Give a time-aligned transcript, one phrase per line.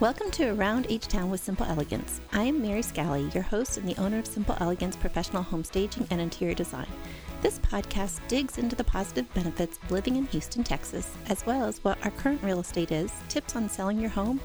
[0.00, 2.22] Welcome to Around H Town with Simple Elegance.
[2.32, 6.06] I am Mary Scally, your host and the owner of Simple Elegance Professional Home Staging
[6.10, 6.86] and Interior Design.
[7.42, 11.84] This podcast digs into the positive benefits of living in Houston, Texas, as well as
[11.84, 14.40] what our current real estate is, tips on selling your home,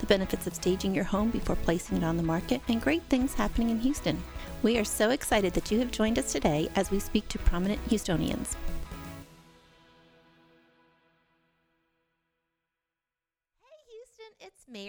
[0.00, 3.32] the benefits of staging your home before placing it on the market, and great things
[3.32, 4.22] happening in Houston.
[4.62, 7.82] We are so excited that you have joined us today as we speak to prominent
[7.88, 8.56] Houstonians.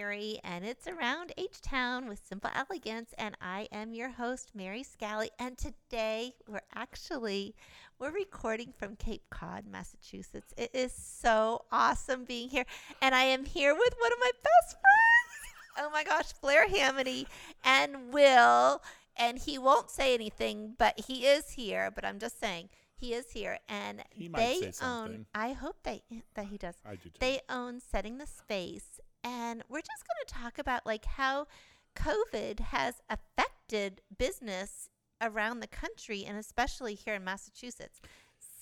[0.09, 4.81] Mary, and it's around H Town with Simple Elegance, and I am your host, Mary
[4.81, 5.29] Scally.
[5.37, 7.53] And today we're actually
[7.99, 10.51] we're recording from Cape Cod, Massachusetts.
[10.57, 12.65] It is so awesome being here,
[13.03, 15.77] and I am here with one of my best friends.
[15.77, 17.27] Oh my gosh, Blair Hamity
[17.63, 18.81] and Will,
[19.15, 21.91] and he won't say anything, but he is here.
[21.93, 25.27] But I'm just saying he is here, and they own.
[25.35, 26.01] I hope they
[26.33, 26.75] that he does.
[26.83, 27.11] I do too.
[27.19, 31.47] They own setting the space, and we're just going to talk about like how
[31.95, 34.89] COVID has affected business
[35.21, 38.01] around the country and especially here in Massachusetts.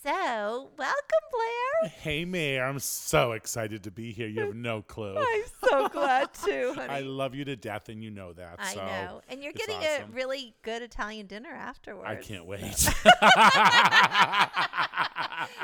[0.04, 1.92] So, welcome, Blair.
[2.02, 2.64] Hey, Mayor.
[2.64, 4.28] I'm so excited to be here.
[4.28, 5.18] You have no clue.
[5.18, 6.94] I'm so glad too, honey.
[6.94, 8.56] I love you to death, and you know that.
[8.60, 9.22] I so know.
[9.28, 10.12] And you're getting awesome.
[10.12, 12.08] a really good Italian dinner afterwards.
[12.08, 12.62] I can't wait.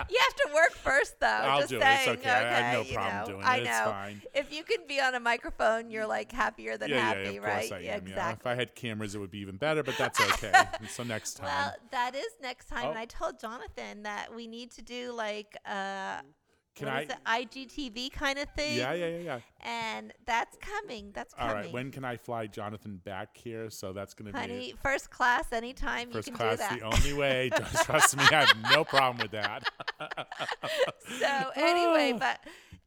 [0.09, 1.27] you have to work first, though.
[1.27, 2.13] I'll just do saying, it.
[2.13, 2.29] It's okay.
[2.29, 2.29] okay.
[2.29, 3.63] I have no problem know, doing I it.
[3.63, 3.69] know.
[3.69, 4.21] It's fine.
[4.33, 7.43] If you can be on a microphone, you're like happier than yeah, happy, yeah, of
[7.43, 7.69] right?
[7.69, 8.11] Course I am, exactly.
[8.15, 8.31] Yeah.
[8.31, 10.51] If I had cameras, it would be even better, but that's okay.
[10.89, 11.47] so next time.
[11.47, 12.85] Well, that is next time.
[12.85, 12.89] Oh.
[12.89, 16.21] And I told Jonathan that we need to do like uh
[16.75, 17.01] Can what I?
[17.01, 17.17] is it,
[17.69, 18.77] IGTV kind of thing.
[18.77, 19.39] Yeah, yeah, yeah, yeah.
[19.61, 21.11] And that's coming.
[21.13, 21.63] That's All coming.
[21.65, 21.73] right.
[21.73, 23.69] When can I fly Jonathan back here?
[23.69, 26.57] So that's going to be Honey, first class anytime first you can class.
[26.57, 26.79] do that.
[26.79, 27.49] The only way.
[27.83, 28.23] Trust me.
[28.31, 29.63] I have no problem with that.
[31.19, 32.39] so anyway, but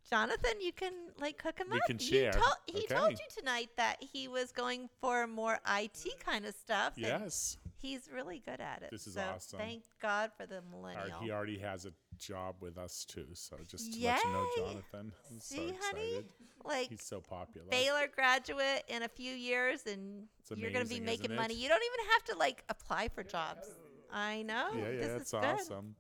[0.09, 1.87] Jonathan, you can like cook him We up.
[1.87, 2.33] can He share.
[2.33, 6.93] told- He, told you tonight that he was going for more IT kind of stuff.
[6.97, 7.59] yes.
[7.79, 8.91] he's really good at it.
[8.91, 9.59] This is so awesome.
[9.59, 11.19] Thank God for the millennial.
[11.21, 13.27] he already has a job with us too.
[13.35, 16.25] So just to let you know, Jonathan, I'm so See, honey, excited.
[16.65, 17.67] like He's so popular.
[17.71, 21.55] Baylor graduate in a few years, and It's you're going to be making money.
[21.55, 23.67] You don't even have to like apply for jobs.
[24.13, 24.69] I know.
[24.75, 25.45] yeah, yeah, this that's is good.
[25.45, 25.95] awesome.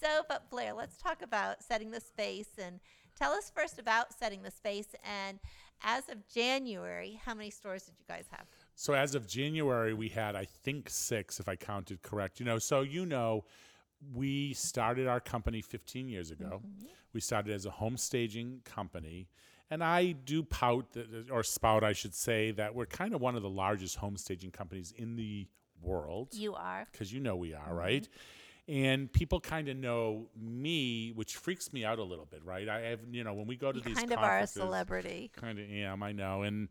[0.00, 2.80] So, but Blair, let's talk about setting the space and
[3.16, 4.88] tell us first about setting the space.
[5.04, 5.38] And
[5.82, 8.46] as of January, how many stores did you guys have?
[8.74, 12.38] So as of January, we had I think six, if I counted correct.
[12.40, 13.44] You know, so you know,
[14.14, 16.60] we started our company 15 years ago.
[16.64, 16.86] Mm-hmm.
[17.12, 19.28] We started as a home staging company.
[19.70, 23.34] And I do pout, that- or spout, I should say, that we're kind of one
[23.34, 25.48] of the largest home staging companies in the
[25.82, 26.28] world.
[26.32, 26.86] You are.
[26.92, 27.74] because you know we are, Mm-hmm.
[27.74, 28.08] right?
[28.68, 32.68] And people kind of know me, which freaks me out a little bit, right?
[32.68, 35.30] I have, you know, when we go to You these kind of are a celebrity.
[35.36, 36.42] Kind of am, I know.
[36.42, 36.68] And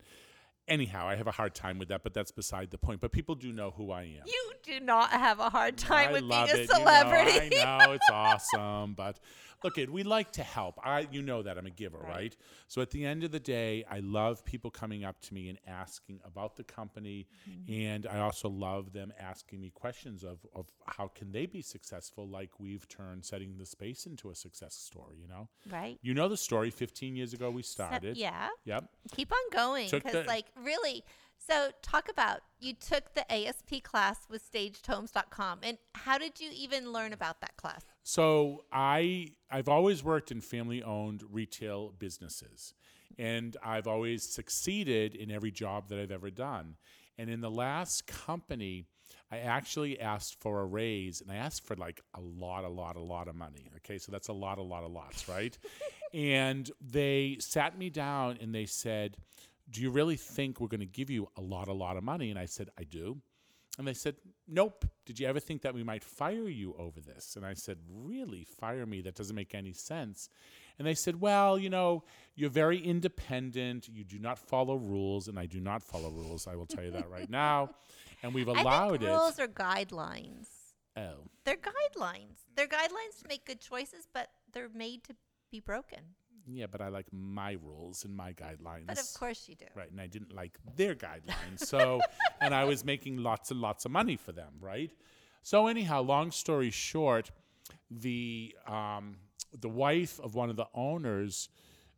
[0.67, 3.01] anyhow, I have a hard time with that, but that's beside the point.
[3.01, 4.23] But people do know who I am.
[4.25, 6.49] You do not have a hard time I with being a it.
[6.59, 7.57] you know, celebrity.
[7.61, 9.19] I know it's awesome, but
[9.63, 10.79] look, it we like to help.
[10.83, 12.09] I, you know that I'm a giver, Right.
[12.15, 12.35] right.
[12.67, 15.59] So at the end of the day, I love people coming up to me and
[15.67, 17.71] asking about the company, Mm-hmm.
[17.73, 22.27] and I also love them asking me questions of of how can they be successful,
[22.27, 25.17] like we've turned setting the space into a success story.
[25.21, 25.97] You know, right?
[26.01, 26.69] you know the story.
[26.71, 28.17] Fifteen years ago, we So- started.
[28.17, 28.49] yeah.
[28.65, 28.89] Yep.
[29.11, 31.03] Keep on going because, like, really.
[31.37, 36.91] So, talk about you took the ASP class with StagedHomes.com, and how did you even
[36.91, 37.85] learn about that class?
[38.07, 42.75] So I I've always worked in family owned retail businesses
[43.17, 46.75] and I've always succeeded in every job that I've ever done.
[47.17, 48.85] And in the last company
[49.31, 52.95] I actually asked for a raise and I asked for like a lot a lot
[52.95, 53.71] a lot of money.
[53.77, 53.97] Okay?
[53.97, 55.57] So that's a lot a lot of lots, right?
[56.13, 59.17] and they sat me down and they said,
[59.69, 62.29] "Do you really think we're going to give you a lot a lot of money?"
[62.29, 63.21] And I said, "I do."
[63.77, 64.15] And they said,
[64.47, 64.85] Nope.
[65.05, 67.35] Did you ever think that we might fire you over this?
[67.35, 68.43] And I said, Really?
[68.43, 69.01] Fire me?
[69.01, 70.29] That doesn't make any sense.
[70.77, 72.03] And they said, Well, you know,
[72.35, 73.87] you're very independent.
[73.89, 75.27] You do not follow rules.
[75.27, 76.47] And I do not follow rules.
[76.47, 77.71] I will tell you that right now.
[78.23, 79.07] And we've allowed it.
[79.07, 80.47] rules are guidelines.
[80.95, 81.27] Oh.
[81.43, 82.37] They're guidelines.
[82.55, 85.15] They're guidelines to make good choices, but they're made to
[85.51, 85.99] be broken.
[86.47, 88.87] Yeah, but I like my rules and my guidelines.
[88.87, 89.65] But of course you do.
[89.75, 89.89] Right.
[89.89, 91.59] And I didn't like their guidelines.
[91.59, 92.01] So,
[92.41, 94.53] and I was making lots and lots of money for them.
[94.59, 94.91] Right.
[95.41, 97.31] So, anyhow, long story short,
[97.89, 99.17] the, um,
[99.59, 101.49] the wife of one of the owners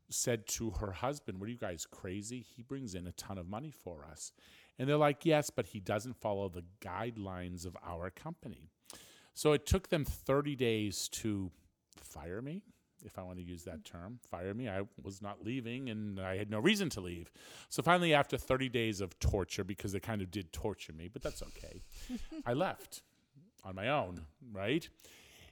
[0.10, 2.46] said to her husband, What are you guys crazy?
[2.56, 4.32] He brings in a ton of money for us.
[4.80, 8.70] And they're like, Yes, but he doesn't follow the guidelines of our company.
[9.34, 11.52] So it took them 30 days to
[12.02, 12.64] fire me.
[13.06, 14.20] If I want to use that term.
[14.30, 14.70] Fire me.
[14.70, 17.32] I was not leaving and I had no reason to leave.
[17.70, 21.22] So finally, after 30 days of torture, because they kind of did torture me, but
[21.22, 21.82] that's okay,
[22.46, 23.02] I left
[23.64, 24.22] on my own,
[24.52, 24.88] right?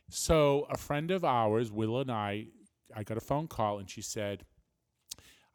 [0.09, 2.47] So a friend of ours, Will and I,
[2.95, 4.45] I got a phone call and she said,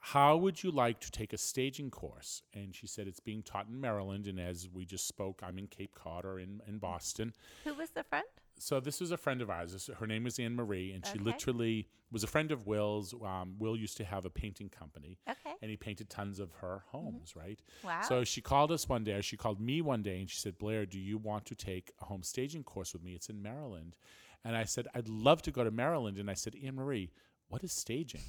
[0.00, 2.42] how would you like to take a staging course?
[2.54, 4.26] And she said, It's being taught in Maryland.
[4.26, 7.34] And as we just spoke, I'm in Cape Cod or in, in Boston.
[7.64, 8.24] Who was the friend?
[8.60, 9.88] So this was a friend of ours.
[9.98, 11.24] Her name was Anne Marie, and she Okay.
[11.24, 13.14] literally was a friend of Will's.
[13.14, 15.54] Um, Will used to have a painting company, Okay.
[15.62, 17.60] and he painted tons of her homes, right?
[17.82, 18.02] Wow.
[18.02, 20.84] So she called us one day, she called me one day, and she said, Blair,
[20.86, 23.14] do you want to take a home staging course with me?
[23.14, 23.96] It's in Maryland.
[24.44, 26.18] And I said, I'd love to go to Maryland.
[26.18, 27.10] And I said, Anne Marie,
[27.48, 28.22] what is staging?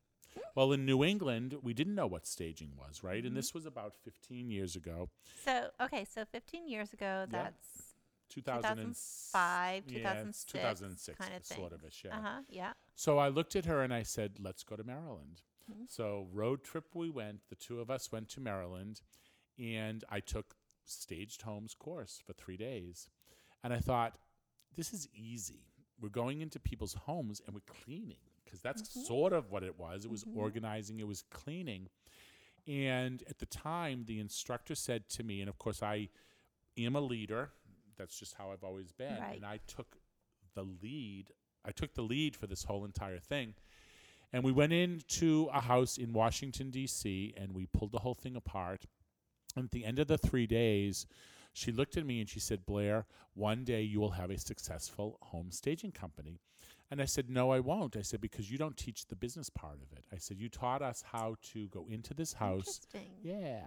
[0.54, 3.24] well, in New England, we didn't know what staging was, right?
[3.24, 5.10] And this was about 15 years ago.
[5.44, 7.89] So okay, so 15 years ago, that's 2005,
[8.30, 12.16] 2005, yeah, it's 2006 2006 kind of sort of ish, yeah.
[12.16, 12.72] uh huh, yeah.
[12.94, 15.42] So I looked at her and I said, let's go to Maryland.
[15.70, 15.88] Mhm.
[15.88, 19.02] So road trip we went, the two of us went to Maryland
[19.58, 20.54] and I took
[20.84, 23.08] staged homes course for 3 days.
[23.62, 24.18] And I thought
[24.74, 25.66] this is easy.
[26.00, 29.04] We're going into people's homes and we're cleaning because that's Mhm.
[29.06, 30.04] sort of what it was.
[30.04, 30.36] It was Mhm.
[30.36, 31.88] organizing, it was cleaning.
[32.66, 36.08] And at the time the instructor said to me and of course I
[36.76, 37.52] am a leader.
[38.00, 39.18] That's just how I've always been.
[39.20, 39.36] Right.
[39.36, 39.98] And I took
[40.54, 41.26] the lead.
[41.64, 43.54] I took the lead for this whole entire thing.
[44.32, 48.36] And we went into a house in Washington, D.C., and we pulled the whole thing
[48.36, 48.86] apart.
[49.56, 51.06] And at the end of the three days,
[51.52, 55.18] she looked at me and she said, Blair, one day you will have a successful
[55.20, 56.40] home staging company.
[56.90, 57.96] And I said, No, I won't.
[57.96, 60.04] I said, Because you don't teach the business part of it.
[60.12, 62.80] I said, You taught us how to go into this house.
[62.92, 63.10] Interesting.
[63.22, 63.62] Yeah.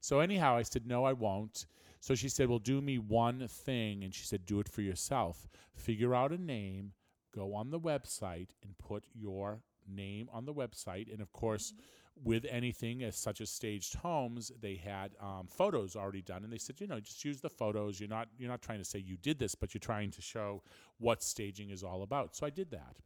[0.00, 1.66] So anyhow, I said, no, I won't.
[2.00, 4.04] So she said, well, do me one thing.
[4.04, 5.48] And she said, do it for yourself.
[5.74, 6.92] Figure out a name,
[7.34, 11.12] go on the website, and put your name on the website.
[11.12, 11.82] And of course, mm-hmm.
[12.22, 16.58] With anything as such as staged homes, they had um, photos already done, and they
[16.58, 18.00] said, you know, just use the photos.
[18.00, 20.62] You're not you're not trying to say you did this, but you're trying to show
[20.98, 22.34] what staging is all about.
[22.36, 22.96] So I did that,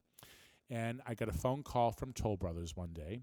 [0.69, 3.23] and I got a phone call from Toll Brothers one day.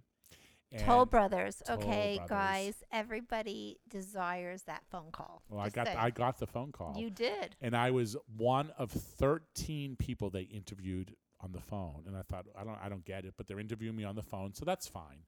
[0.79, 1.61] Toll Brothers.
[1.65, 2.29] Toll okay, Brothers.
[2.29, 5.41] guys, everybody desires that phone call.
[5.49, 5.87] Well, I got.
[5.87, 6.95] I got the phone call.
[6.97, 7.55] You did.
[7.61, 12.47] and I was one of 13 people they interviewed on the phone and I thought
[12.59, 14.87] I don't I don't get it but they're interviewing me on the phone so that's
[14.87, 15.19] fine.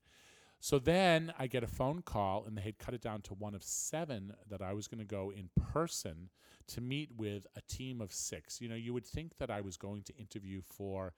[0.59, 3.55] So then I get a phone call and they had cut it down to one
[3.55, 6.29] of 7 that I was going to go in person
[6.67, 8.61] to meet with a team of 6.
[8.61, 11.13] You know, you would think that I was going to interview for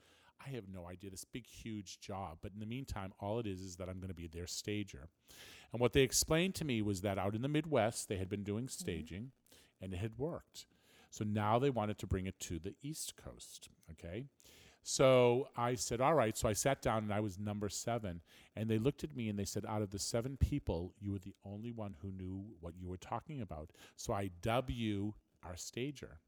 [0.45, 3.61] I have no idea this big huge job but in the meantime all it is
[3.61, 5.07] is that I'm going to be their stager.
[5.71, 8.43] And what they explained to me was that out in the Midwest they had been
[8.43, 8.81] doing mm-hmm.
[8.81, 9.31] staging
[9.81, 10.65] and it had worked.
[11.09, 13.69] So now they wanted to bring it to the East Coast.
[13.91, 14.25] Okay.
[14.83, 16.37] So I said, all right.
[16.37, 18.21] So I sat down and I was number seven.
[18.55, 21.19] And they looked at me and they said, out of the seven people, you were
[21.19, 23.69] the only one who knew what you were talking about.
[23.95, 25.13] So I dub you
[25.43, 26.19] our stager.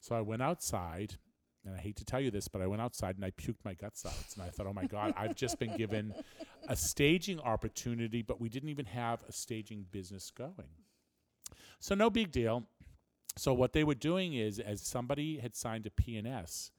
[0.00, 1.16] So I went outside.
[1.64, 3.74] And I hate to tell you this, but I went outside and I puked my
[3.74, 4.14] guts out.
[4.34, 6.14] And I thought, oh my God, I've just been given
[6.68, 10.52] a staging opportunity, but we didn't even have a staging business going.
[11.80, 12.62] So no big deal.
[13.36, 16.70] So what they were doing is, as somebody had signed a PNS,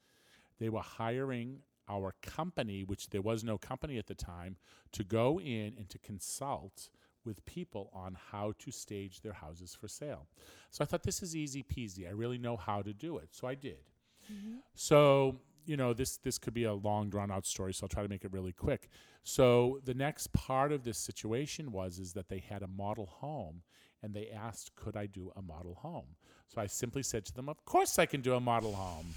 [0.59, 1.59] they were hiring
[1.89, 4.57] our company, which there was no company at the time,
[4.91, 6.89] to go in and to consult
[7.23, 10.27] with people on how to stage their houses for sale.
[10.71, 12.07] So I thought this is easy peasy.
[12.07, 13.29] I really know how to do it.
[13.31, 13.79] So I did.
[14.31, 14.57] Mm-hmm.
[14.75, 18.03] So, you know, this this could be a long drawn out story, so I'll try
[18.03, 18.89] to make it really quick.
[19.23, 23.61] So the next part of this situation was is that they had a model home
[24.01, 26.15] and they asked could I do a model home.
[26.47, 29.13] So I simply said to them, "Of course I can do a model home."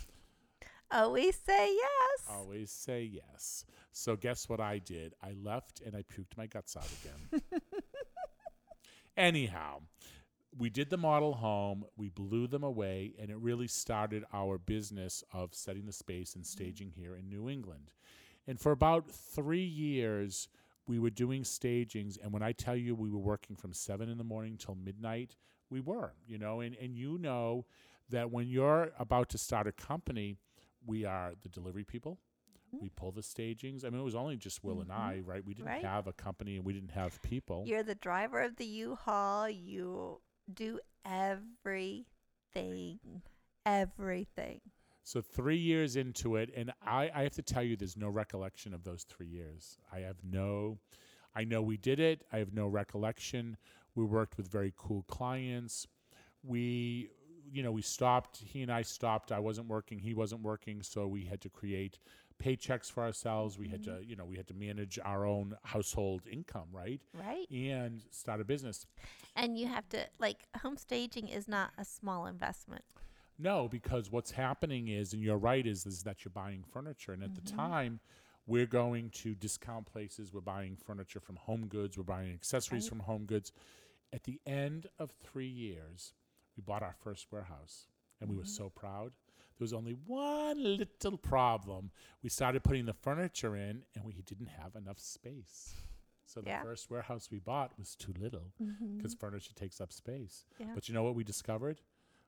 [0.92, 2.26] Always say yes.
[2.28, 3.64] Always say yes.
[3.92, 5.14] So guess what I did?
[5.22, 7.42] I left and I puked my guts out again.
[9.16, 9.82] Anyhow,
[10.56, 15.22] we did the model home, we blew them away, and it really started our business
[15.32, 16.48] of setting the space and mm.
[16.48, 17.92] staging here in New England.
[18.46, 20.48] And for about three years,
[20.86, 22.16] we were doing stagings.
[22.16, 25.36] And when I tell you we were working from seven in the morning till midnight,
[25.68, 27.66] we were, you know, and, and you know
[28.08, 30.36] that when you're about to start a company,
[30.86, 32.18] we are the delivery people.
[32.72, 32.96] We mm.
[32.96, 33.84] pull the stagings.
[33.84, 35.30] I mean, it was only just Will and I, mm-hmm.
[35.30, 35.44] right?
[35.44, 35.84] We didn't Right.
[35.84, 37.64] have a company and we didn't have people.
[37.66, 39.48] You're the driver of the U-Haul.
[39.50, 40.20] You
[40.52, 42.98] do everything.
[43.66, 44.60] Everything.
[45.02, 48.72] So three years into it, and I, I have to tell you, there's no recollection
[48.72, 49.78] of those three years.
[49.92, 50.78] I have no,
[51.34, 52.22] I know we did it.
[52.32, 53.56] I have no recollection.
[53.96, 55.86] We worked with very cool clients.
[56.44, 57.10] We,
[57.52, 58.42] you know, we stopped.
[58.44, 59.32] He and I stopped.
[59.32, 59.98] I wasn't working.
[59.98, 60.82] He wasn't working.
[60.82, 61.98] So we had to create
[62.42, 63.58] paychecks for ourselves.
[63.58, 64.10] We had to, mm-hmm.
[64.10, 67.00] you know, we had to manage our own household income, right?
[67.14, 67.48] Right.
[67.50, 68.86] And start a business.
[69.36, 72.84] And you have to like home staging is not a small investment.
[73.38, 77.22] No, because what's happening is, and you're right, is is that you're buying furniture, and
[77.22, 77.56] at the mm-hmm.
[77.56, 78.00] time,
[78.46, 80.32] we're going to discount places.
[80.32, 81.96] We're buying furniture from Home Goods.
[81.96, 82.88] We're buying accessories Right.
[82.90, 83.52] from Home Goods.
[84.12, 86.12] At the end of three years,
[86.60, 87.86] we bought our first warehouse,
[88.20, 88.48] and we were mm-hmm.
[88.48, 89.12] so proud.
[89.58, 91.90] There was only one little problem.
[92.22, 95.74] We started putting the furniture in, and we didn't have enough space.
[96.26, 96.62] So the Yeah.
[96.62, 98.98] first warehouse we bought was too little mm-hmm.
[98.98, 100.44] because furniture takes up space.
[100.58, 100.74] Yeah.
[100.74, 101.80] But you know what we discovered?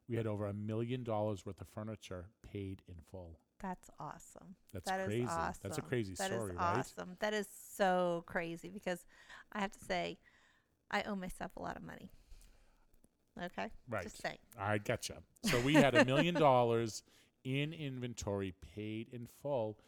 [0.09, 3.39] We had over a million dollars worth of furniture paid in full.
[3.61, 4.57] That's awesome.
[4.73, 5.27] That's That is crazy.
[5.27, 5.61] awesome.
[5.63, 6.79] That's a crazy That is story, right?
[6.79, 7.17] awesome.
[7.21, 7.47] That is
[7.77, 9.05] so crazy because
[9.53, 10.19] I have to say,
[10.91, 12.11] I owe myself a lot of money.
[13.41, 13.71] Okay.
[13.89, 14.03] Right.
[14.03, 14.39] Just saying.
[14.59, 15.19] I gotcha.
[15.45, 17.03] So we had a million dollars
[17.45, 19.79] in inventory paid in full.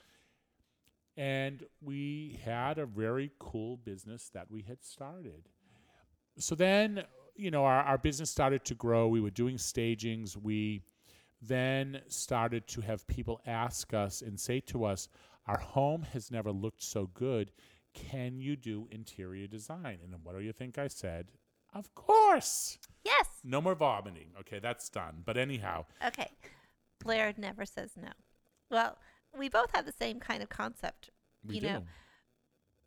[1.16, 5.48] And we had a very cool business that we had started.
[6.38, 7.04] So then,
[7.36, 9.06] you know, our, our business started to grow.
[9.06, 10.36] We were doing stagings.
[10.36, 10.82] We
[11.40, 15.08] then started to have people ask us and say to us,
[15.46, 17.52] Our home has never looked so good.
[17.92, 19.98] Can you do interior design?
[20.02, 21.28] And what do you think I said?
[21.74, 22.78] Of course.
[23.04, 23.28] Yes.
[23.42, 24.28] No more vomiting.
[24.40, 25.22] Okay, that's done.
[25.24, 26.30] But anyhow, Okay.
[27.00, 28.08] Blair never says no.
[28.70, 28.96] Well,
[29.36, 31.10] we both have the same kind of concept.
[31.46, 31.66] we you do.
[31.66, 31.82] know,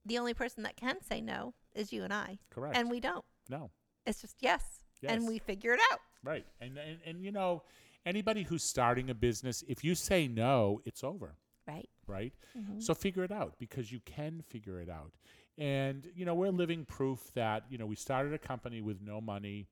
[0.06, 2.40] the only person that can say no is you and I.
[2.50, 2.76] Correct.
[2.78, 3.26] And we don't.
[3.50, 3.70] no.
[4.06, 4.64] It's just yes.
[5.02, 5.12] Yes.
[5.12, 6.00] And we figure it out.
[6.24, 6.46] Right.
[6.62, 7.64] And, and and you know,
[8.06, 11.36] anybody who's starting a business, if you say no, it's over.
[11.68, 11.90] Right.
[12.08, 12.34] Right.
[12.58, 12.82] Mhm.
[12.82, 15.12] So figure it out because you can figure it out.
[15.58, 19.20] And you know, we're living proof that you know we started a company with no
[19.22, 19.68] money.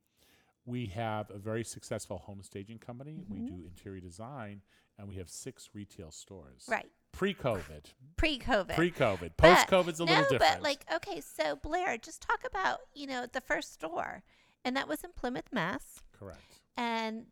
[0.65, 3.23] We have a very successful home staging company.
[3.29, 3.47] We Mhm.
[3.47, 4.61] do interior design,
[4.97, 6.65] and we have six retail stores.
[6.67, 6.89] Right.
[7.11, 7.93] Pre-COVID.
[8.17, 8.75] Pre-COVID.
[8.75, 9.37] Pre-COVID.
[9.37, 10.39] Post-COVID's a no, little different.
[10.55, 14.23] but like, okay, so Blair, just talk about you know the first store,
[14.63, 16.61] and that was in Plymouth, Mass, correct.
[16.75, 17.27] and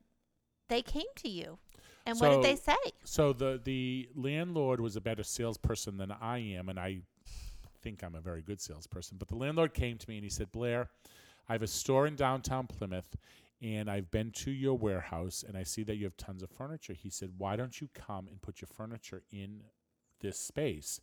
[0.69, 1.57] they came to you,
[2.05, 2.77] and what did they say?
[3.03, 7.01] So the the landlord was a better salesperson than I am, and I
[7.83, 9.17] think I'm a very good salesperson.
[9.17, 10.89] But the landlord came to me and he said, "Blair,
[11.47, 13.15] I have a store in downtown Plymouth,
[13.61, 16.93] and I've been to your warehouse, and I see that you have tons of furniture."
[16.93, 19.63] He said, "Why don't you come and put your furniture in
[20.21, 21.01] this space?"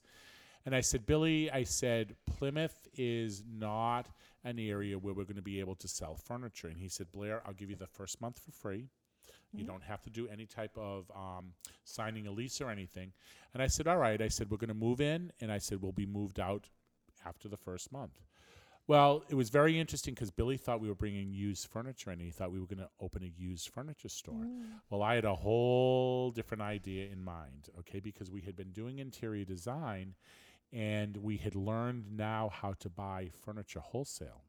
[0.66, 4.08] And I said, Billy, I said, Plymouth is not
[4.44, 6.68] an area where we're going to be able to sell furniture.
[6.68, 8.88] And he said, Blair, I'll give you the first month for free.
[9.52, 9.66] You Mhm.
[9.66, 11.54] don't have to do any type of um,
[11.84, 13.12] signing a lease or anything.
[13.52, 14.20] And I said, All right.
[14.20, 15.32] I said, We're going to move in.
[15.40, 16.68] And I said, We'll be moved out
[17.24, 18.20] after the first month.
[18.86, 22.30] Well, it was very interesting because Billy thought we were bringing used furniture and he
[22.30, 24.48] thought we were going to open a used furniture store.
[24.88, 28.98] Well, I had a whole different idea in mind, okay, because we had been doing
[28.98, 30.14] interior design
[30.72, 34.42] and we had learned now how to buy furniture wholesale.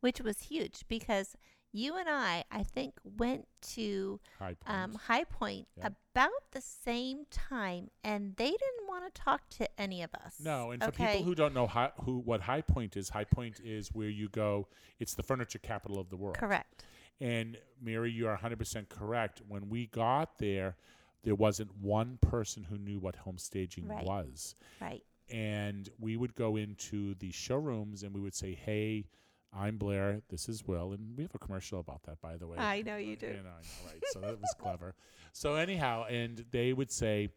[0.00, 1.34] Which was huge because
[1.72, 4.66] you and I, I think, went to High Point.
[4.66, 5.88] um, High Point Yeah.
[6.14, 10.36] about the same time, and they didn't want to talk to any of us.
[10.40, 11.66] No, and for people who don't know
[12.04, 14.68] who what High Point is, High Point is where you go.
[14.98, 16.38] It's the furniture capital of the world.
[16.38, 16.84] correct,
[17.20, 19.42] And Mary, you are 100% correct.
[19.48, 20.76] When we got there,
[21.24, 24.04] there wasn't one person who knew what home staging Right.
[24.04, 24.54] was.
[24.80, 29.08] right, And we would go into the showrooms and we would say, "Hey,
[29.52, 30.22] I'm Blair.
[30.28, 32.58] This is Will." And we have a commercial about that, by the way.
[32.58, 33.26] I know you do.
[33.28, 34.02] You know, right?
[34.12, 34.94] So that was clever.
[35.32, 37.28] So anyhow, and they would say,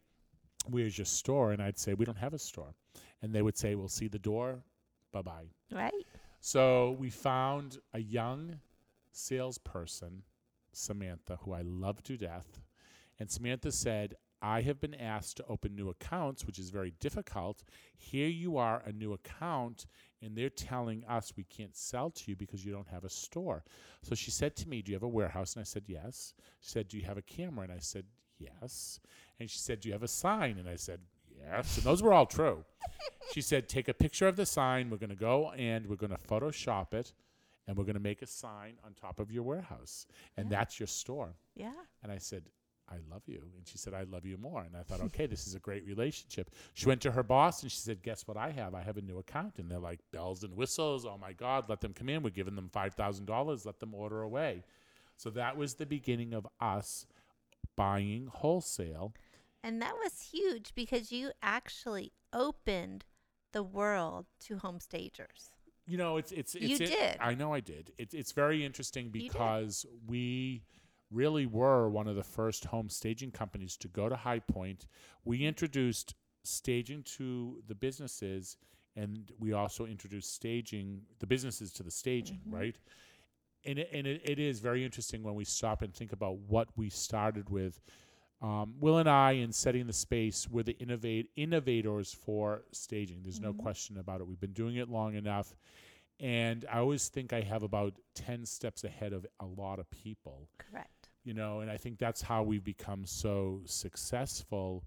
[0.67, 2.73] "Where's your store?" And I'd say, "We don't have a store."
[3.21, 4.63] And they would say, "We'll see the door.
[5.11, 5.93] Bye bye." right,
[6.39, 8.59] So we found a young
[9.11, 10.23] salesperson,
[10.71, 12.61] Samantha, who I love to death.
[13.19, 17.63] And Samantha said, I have been asked to open new accounts, which is very difficult.
[17.97, 19.85] Here you are, a new account,
[20.21, 23.63] and they're telling us we can't sell to you because you don't have a store.
[24.01, 25.53] So she said to me, Do you have a warehouse?
[25.55, 26.33] And I said, Yes.
[26.61, 27.63] She said, Do you have a camera?
[27.65, 28.05] And I said,
[28.39, 28.99] Yes.
[29.39, 30.57] And she said, Do you have a sign?
[30.57, 31.01] And I said,
[31.39, 31.77] Yes.
[31.77, 32.63] And those were all true.
[33.33, 34.89] she said, Take a picture of the sign.
[34.89, 37.13] We're going to go and we're going to Photoshop it
[37.67, 40.07] and we're going to make a sign on top of your warehouse.
[40.35, 40.57] And Yeah.
[40.57, 41.35] that's your store.
[41.55, 42.43] yeah, And I said,
[42.91, 43.41] I love you.
[43.57, 44.61] And she said, I love you more.
[44.63, 46.49] And I thought, okay, this is a great relationship.
[46.73, 48.75] She went to her boss and she said, Guess what I have?
[48.75, 49.59] I have a new account.
[49.59, 51.05] And they're like, bells and whistles.
[51.05, 52.21] Oh my God, let them come in.
[52.21, 53.65] We're giving them $5,000.
[53.65, 54.63] Let them order away.
[55.15, 57.05] So that was the beginning of us
[57.75, 59.13] buying wholesale.
[59.63, 63.05] and that was huge because you actually opened
[63.53, 65.51] the world to home stagers.
[65.87, 67.17] You know, it's it's it's You it- did.
[67.19, 67.91] I know I did.
[67.97, 70.63] It's it's very interesting because we
[71.11, 74.87] really were one of the first home staging companies to go to High Point.
[75.25, 78.57] We introduced staging to the businesses,
[78.95, 82.53] and we also introduced staging the businesses to the staging, Mhm.
[82.53, 82.77] right?
[83.63, 86.75] And it, and it, it is very interesting when we stop and think about what
[86.77, 87.79] we started with.
[88.41, 93.21] Um, Will and I, in setting the space, were the innovate innovators for staging.
[93.21, 93.59] There's no Mhm.
[93.59, 94.25] question about it.
[94.27, 95.55] We've been doing it long enough,
[96.19, 100.49] and I always think I have about ten steps ahead of a lot of people
[100.57, 101.00] Correct.
[101.23, 104.83] You know and i think that's how we've become so successful.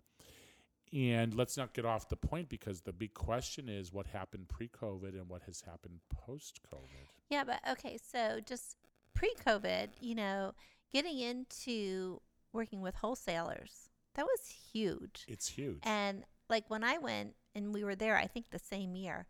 [0.93, 5.19] And let's not get off the point because the big question is what happened pre-covid
[5.21, 7.09] and what has happened post-covid.
[7.31, 8.77] Yeah, but okay, so just
[9.13, 10.53] pre COVID, you know,
[10.93, 12.21] getting into
[12.53, 15.25] working with wholesalers, that was huge.
[15.27, 15.81] it's huge.
[15.83, 19.27] And like when I went and we were there, I think the same year,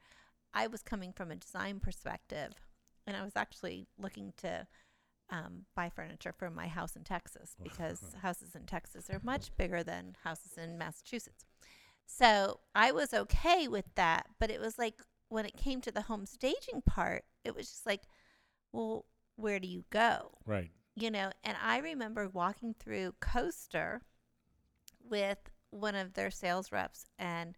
[0.53, 2.53] I was coming from a design perspective
[3.07, 4.67] and I was actually looking to
[5.35, 9.83] um, buy furniture for my house in Texas because houses in Texas are much bigger
[9.83, 11.45] than houses in Massachusetts.
[12.07, 14.27] So I was okay with that.
[14.39, 17.87] But it was like when it came to the home staging part, it was just
[17.87, 18.03] like,
[18.73, 20.39] well, where do you go?
[20.47, 24.03] right you know, and I remember walking through Coaster
[25.03, 25.39] with
[25.71, 27.57] one of their sales reps, and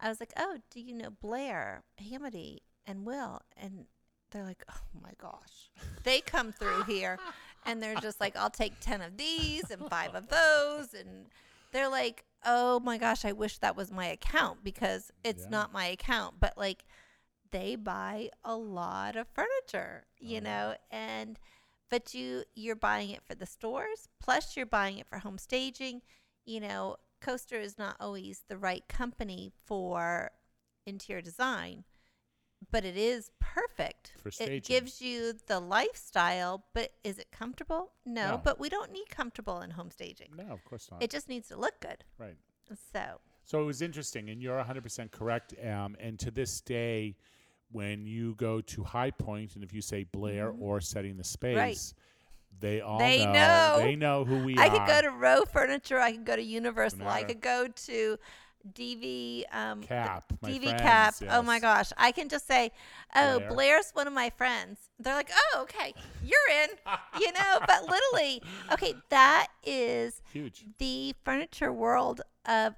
[0.00, 3.86] I was like, "Oh, do you know Blair, Hamity, and Will?" And
[4.34, 5.70] they're like, "Oh my gosh!"
[6.02, 7.18] They come through here,
[7.64, 11.26] and they're just like, "I'll take ten of these and five of those," and
[11.72, 15.50] they're like, "Oh my gosh, I wish that was my account because it's Yeah.
[15.50, 16.84] not my account." But like,
[17.50, 20.44] they buy a lot of furniture, you Oh.
[20.44, 21.38] know, and
[21.88, 26.00] but you you're buying it for the stores plus you're buying it for home staging
[26.44, 30.30] you know coaster is not always the right company for
[30.86, 31.84] interior design
[32.70, 38.32] but it is perfect For it gives you the lifestyle but is it comfortable no,
[38.32, 38.40] No.
[38.42, 41.48] but we don't need comfortable in home staging no of course not it just needs
[41.48, 45.52] to look good right so So it was interesting, and you're 100% correct.
[45.62, 47.14] Um, and to this day,
[47.70, 50.60] when you go to High Point, and if you say Blair Mhm.
[50.62, 51.92] or setting the space,
[52.58, 53.78] they all They know, know.
[53.80, 54.64] They know who we I are.
[54.64, 55.98] I could go to Rowe Furniture.
[55.98, 57.06] I could go to Universal.
[57.06, 58.18] I could go to
[58.72, 61.14] DV um, Kap, DV friends, Kap.
[61.30, 62.70] Oh my gosh, I can just say,
[63.14, 63.48] "Oh, Blair.
[63.50, 65.92] Blair's one of my friends." They're like, "Oh, okay,
[66.24, 66.70] you're in,"
[67.20, 67.58] you know.
[67.66, 70.64] But literally, okay, that is Huge.
[70.78, 72.74] the furniture world of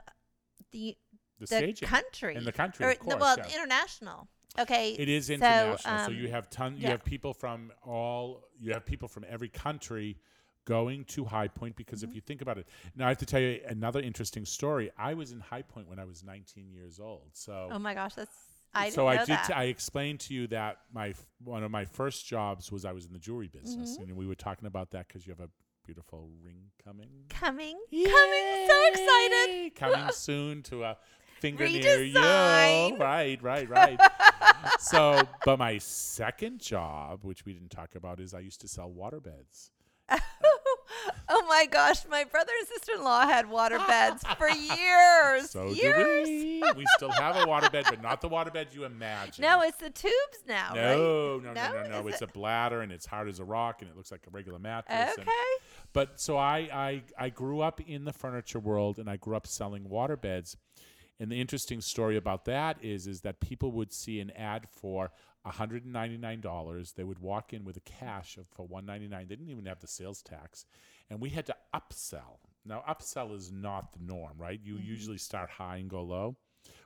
[0.72, 0.96] the
[1.38, 3.16] The, the country in the country, or the- course.
[3.20, 3.54] well, yeah.
[3.54, 4.28] international.
[4.58, 5.98] Okay, It is international.
[5.98, 6.76] So, um, you have ton.
[6.76, 6.90] You yeah.
[6.92, 8.44] have people from all.
[8.58, 10.16] You have people from every country
[10.66, 12.10] going to High Point because Mm-hmm.
[12.10, 14.90] if you think about it, now I have to tell you another interesting story.
[14.98, 17.30] I was in High Point when I was 19 years old.
[17.32, 17.68] So.
[17.72, 18.36] Oh my gosh, that's
[18.74, 19.38] I didn't so I did.
[19.46, 22.92] T- I explained to you that my f- one of my first jobs was I
[22.92, 24.02] was in the jewelry business, Mhm.
[24.02, 25.48] and we were talking about that because you have a
[25.82, 27.08] beautiful ring coming.
[27.30, 29.74] coming, coming, so excited.
[29.76, 30.96] Coming soon to a
[31.40, 32.18] finger near you.
[32.20, 33.98] Right, right, right.
[34.80, 38.90] so, but my second job, which we didn't talk about, is I used to sell
[38.90, 39.70] water beds.
[41.28, 45.50] oh my gosh, my brother and sister in law had water beds for years.
[45.50, 46.26] So years.
[46.26, 46.62] do we.
[46.76, 49.42] We still have a water bed, but not the water bed you imagine.
[49.42, 50.14] No, it's the tubes
[50.46, 50.96] now, right?
[50.96, 51.82] no, no, no, No?
[51.82, 52.08] no, no.
[52.08, 54.30] It's it- a bladder, and it's hard as a rock, and it looks like a
[54.30, 55.14] regular mattress.
[55.18, 55.64] and- Okay.
[55.92, 59.46] But so I, I I grew up in the furniture world and I grew up
[59.46, 60.56] selling water beds.
[61.18, 65.10] And the interesting story about that is is that people would see an ad for
[65.46, 66.94] $199.
[66.94, 69.10] They would walk in with a cash of for $199.
[69.10, 70.66] They didn't even have the sales tax.
[71.10, 72.38] And we had to upsell.
[72.64, 74.60] Now upsell is not the norm, right?
[74.62, 76.36] You usually start high and go low.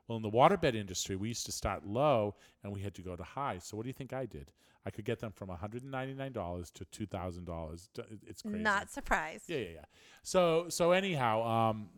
[0.07, 3.17] Well, in the waterbed industry, we used to start low and we had to go
[3.17, 3.59] to high.
[3.59, 4.53] So what do you think I did?
[4.85, 7.89] I could get them from $199 to $2,000.
[8.27, 8.59] It's crazy.
[8.59, 9.45] Not surprised.
[9.49, 9.85] Yeah, yeah, yeah.
[10.23, 11.89] So, so anyhow, um,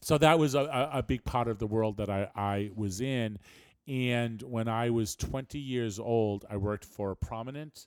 [0.00, 3.00] so that was a, a, a big part of the world that I, I was
[3.00, 3.38] in.
[3.86, 7.86] And when I was 20 years old, I worked for a prominent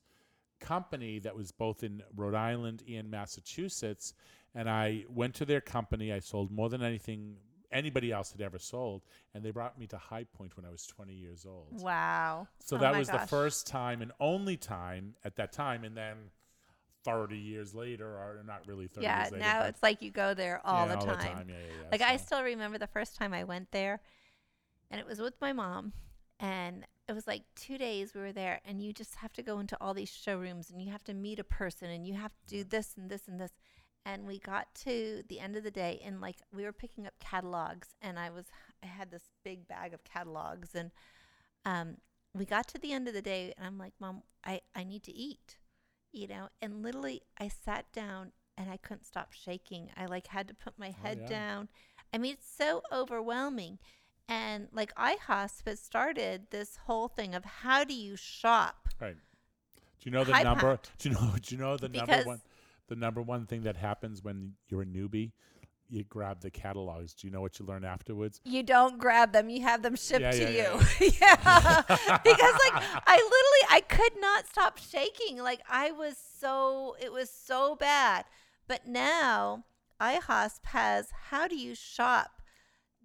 [0.60, 4.14] company that was both in Rhode Island and Massachusetts.
[4.54, 6.14] And I went to their company.
[6.14, 7.38] I sold more than anything
[7.72, 9.04] anybody else had ever sold.
[9.34, 11.82] And they brought me to High Point when I was 20 years old.
[11.82, 12.48] Wow.
[12.60, 15.84] So Oh that was the first time and only time at that time.
[15.84, 16.16] And then
[17.04, 19.44] 30 years later, or not really 30 Yeah, years later.
[19.44, 21.18] Yeah, now it's like you go there all yeah, the all time.
[21.18, 21.50] the time.
[21.50, 21.88] Yeah, yeah, yeah.
[21.92, 24.02] Like I still remember the first time I went there,
[24.92, 25.94] and it was with my mom,
[26.40, 29.60] and it was like two days we were there, and you just have to go
[29.60, 32.48] into all these showrooms, and you have to meet a person, and you have to
[32.48, 33.52] do this and this and this,
[34.06, 37.14] and we got to the end of the day, and like we were picking up
[37.20, 38.46] catalogs, and I was
[38.84, 40.92] I had this big bag of catalogs, and
[41.66, 41.98] um,
[42.34, 45.04] we got to the end of the day, and I'm like, Mom, I I need
[45.04, 45.58] to eat,
[46.12, 49.90] you know, and literally I sat down and I couldn't stop shaking.
[49.98, 51.28] I like had to put my Oh, head yeah.
[51.30, 51.70] down.
[52.14, 53.80] I mean, it's so overwhelming.
[54.30, 58.90] And like iHospice started this whole thing of how do you shop?
[59.00, 59.16] Right.
[59.76, 60.80] Do you know the High number?
[60.98, 61.34] Do you know?
[61.42, 62.42] Do you know the number one?
[62.88, 65.32] The number one thing that happens when you're a newbie,
[65.90, 67.14] you grab the catalogs.
[67.14, 68.40] Do you know what you learn afterwards?
[68.44, 71.12] You don't grab them, you have them shipped Yeah, to yeah, you.
[71.20, 71.82] Yeah.
[72.24, 75.38] because like I literally I could not stop shaking.
[75.42, 78.26] Like I was so it was so bad.
[78.68, 79.64] But now
[80.02, 82.42] iHosp has how do you shop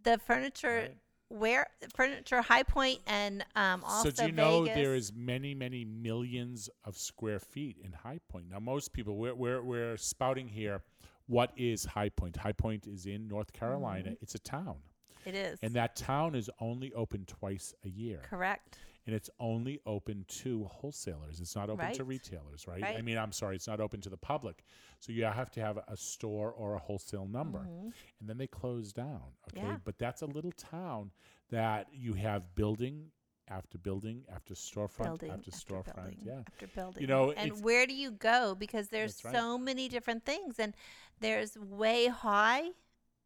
[0.03, 0.97] the furniture Right.
[1.33, 4.77] Where furniture high point and um also so do you know Vegas.
[4.77, 8.47] there is many, many millions of square feet in High Point?
[8.51, 10.83] Now, most people we're we're, we're spouting here.
[11.27, 12.37] What is High Point?
[12.37, 14.11] High Point is in North Carolina.
[14.11, 14.23] Mm-hmm.
[14.23, 14.77] It's a town,
[15.25, 18.21] it is and that town is only open twice a year.
[18.29, 18.79] correct.
[19.07, 21.41] And it's only open to wholesalers.
[21.41, 22.81] It's not open to retailers, right?
[22.83, 22.97] right?
[22.97, 24.65] I mean, I'm sorry, it's not open to the public.
[25.01, 27.93] So you have to have a store or a wholesale number, Mhm.
[28.21, 29.35] and then they close down.
[29.51, 29.79] Okay, Yeah.
[29.85, 31.11] but that's a little town
[31.49, 33.11] that you have building
[33.49, 35.95] after building after storefront Building after, storefront.
[35.97, 37.01] building Yeah, after building.
[37.03, 38.55] you know, and where do you go?
[38.55, 39.35] Because there's right.
[39.35, 40.75] so many different things, and
[41.19, 42.71] there's way high,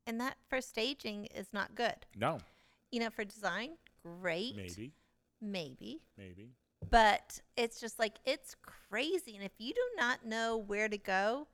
[0.06, 2.06] and that for staging is not good.
[2.16, 2.38] no,
[2.90, 4.94] You know, for design, great, maybe,
[5.40, 6.50] maybe, maybe.
[6.90, 8.54] but it's just like it's
[8.90, 11.48] crazy, and if you do not know where to go,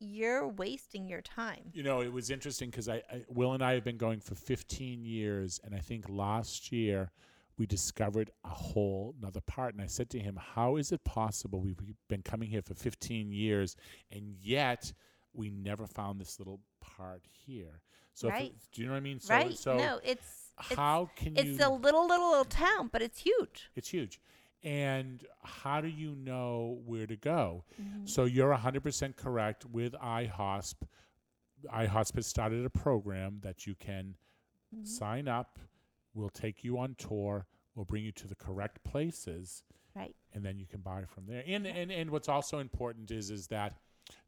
[0.00, 1.70] you're wasting your time.
[1.72, 4.34] You know, it was interesting because I, I, Will and I have been going for
[4.34, 7.10] 15 years, and I think last year
[7.56, 9.74] we discovered a whole another part.
[9.74, 13.30] And I said to him, "How is it possible we've been coming here for 15
[13.30, 13.76] years,
[14.10, 14.92] and yet
[15.32, 17.80] we never found this little part here?"
[18.12, 19.20] So, if it- do you know what I mean?
[19.20, 19.56] So, right?
[19.56, 21.66] So no, it's, how can it's you?
[21.66, 23.70] a little little little town, but it's huge.
[23.74, 24.20] it's huge.
[24.62, 27.64] And how do you know where to go?
[27.80, 28.06] Mm-hmm.
[28.06, 30.76] So you're 100% correct with iHosp.
[31.72, 34.14] iHosp has started a program that you can
[34.74, 34.86] Mm-hmm.
[34.86, 35.60] sign up.
[36.14, 37.46] We'll take you on tour.
[37.76, 39.62] We'll bring you to the correct places,
[39.94, 40.16] Right.
[40.32, 41.44] and then you can buy from there.
[41.46, 43.74] And and and what's also important is is that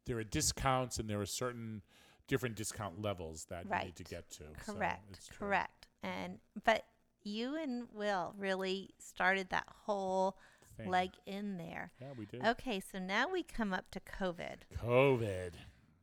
[0.05, 1.81] there are discounts and there are certain
[2.27, 4.43] different discount levels that you need to get to.
[4.65, 5.03] Correct.
[5.11, 5.47] it's true.
[5.47, 5.76] correct.
[6.07, 6.85] And but
[7.23, 10.37] you and Will really started that whole
[10.77, 10.89] Thing.
[10.89, 11.91] leg in there.
[11.99, 12.45] Yeah, we did.
[12.45, 14.57] Okay, so now we come up to COVID.
[14.83, 15.51] COVID.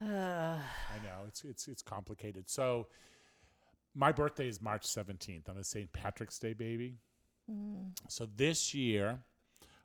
[0.02, 0.08] Ugh.
[0.08, 2.50] I know it's it's it's complicated.
[2.50, 2.88] So
[3.94, 5.48] my birthday is March 17th.
[5.48, 5.92] I'm a St.
[5.92, 6.98] Patrick's Day baby.
[7.50, 9.20] Mm, So this year,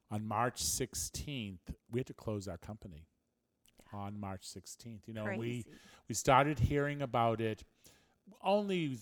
[0.09, 1.59] on March 16th,
[1.91, 3.05] we had to close our company.
[3.93, 5.65] On March 16th, you know, and we
[6.07, 7.63] we started hearing about it
[8.43, 8.99] only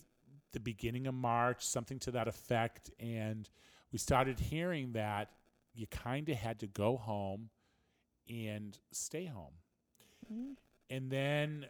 [0.57, 3.47] the beginning of March, something to that effect, and
[3.91, 5.29] we started hearing that
[5.75, 7.49] you kind of had to go home
[8.27, 9.53] and stay home.
[10.33, 10.55] Mm,
[10.89, 11.67] And then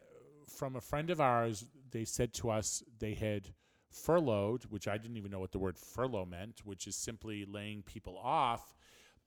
[0.48, 3.50] from a friend of ours, they said to us they had
[3.92, 7.84] furloughed, which I didn't even know what the word furlough meant, which is simply laying
[7.84, 8.74] people off.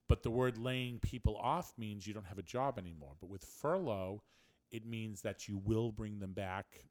[0.09, 3.13] But the word laying people off means you don't have a job anymore.
[3.21, 4.23] But with furlough,
[4.71, 6.87] it means that you will bring them back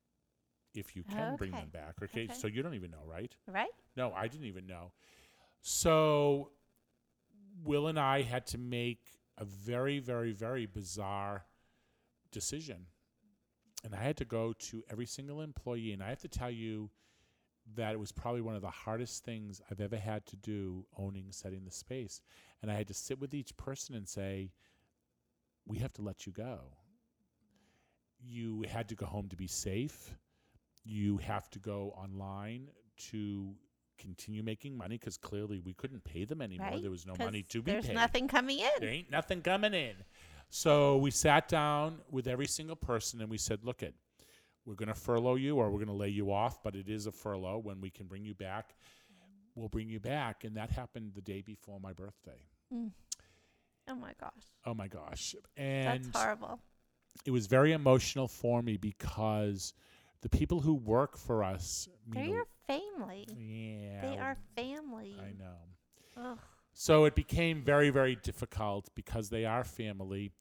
[0.79, 1.59] if you can bring Okay.
[1.61, 1.95] them back.
[2.03, 2.25] Okay?
[2.25, 2.33] Okay.
[2.33, 3.35] So you don't even know, right?
[3.47, 3.69] Right?
[3.95, 4.91] No, I didn't even know.
[5.61, 6.51] So
[7.63, 9.01] Will and I had to make
[9.37, 11.45] a very, very, very bizarre
[12.31, 12.87] decision.
[13.83, 16.89] And I had to go to every single employee, and I have to tell you
[17.75, 21.31] that it was probably one of the hardest things I've ever had to do owning
[21.31, 22.21] setting the space.
[22.61, 24.51] And I had to sit with each person and say,
[25.65, 26.59] We have to let you go.
[28.21, 30.15] You had to go home to be safe.
[30.89, 32.67] You have to go online
[33.11, 33.53] to
[33.99, 36.69] continue making money because clearly we couldn't pay them anymore.
[36.71, 36.81] Right?
[36.81, 37.93] There was no money to be There's paid.
[37.93, 38.69] nothing coming in.
[38.79, 39.93] There ain't nothing coming in.
[40.49, 43.93] So we sat down with every single person and we said, look it,
[44.65, 47.05] we're going to furlough you or we're going to lay you off, but it is
[47.05, 47.59] a furlough.
[47.59, 48.75] When we can bring you back,
[49.53, 50.43] we'll bring you back.
[50.43, 52.41] And that happened the day before my birthday.
[52.73, 52.91] Mm.
[53.89, 54.31] Oh my gosh.
[54.65, 55.35] Oh my gosh.
[55.55, 56.59] And That's horrible.
[57.25, 59.73] it was very emotional for me because
[60.21, 63.27] the people who work for us, They're a- your family.
[63.35, 65.15] yeah, They are family.
[65.19, 65.57] I know.
[66.17, 66.39] Ugh.
[66.73, 70.31] So it became very, very difficult because they are family,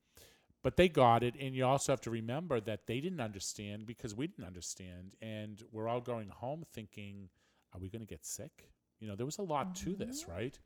[0.62, 1.35] but they got it.
[1.41, 5.14] And you also have to remember that they didn't understand because we didn't understand.
[5.21, 7.29] And we're all going home thinking,
[7.73, 8.71] are we going to get sick?
[9.01, 10.09] You know, there was a lot to mm-hmm.
[10.09, 10.59] this, right?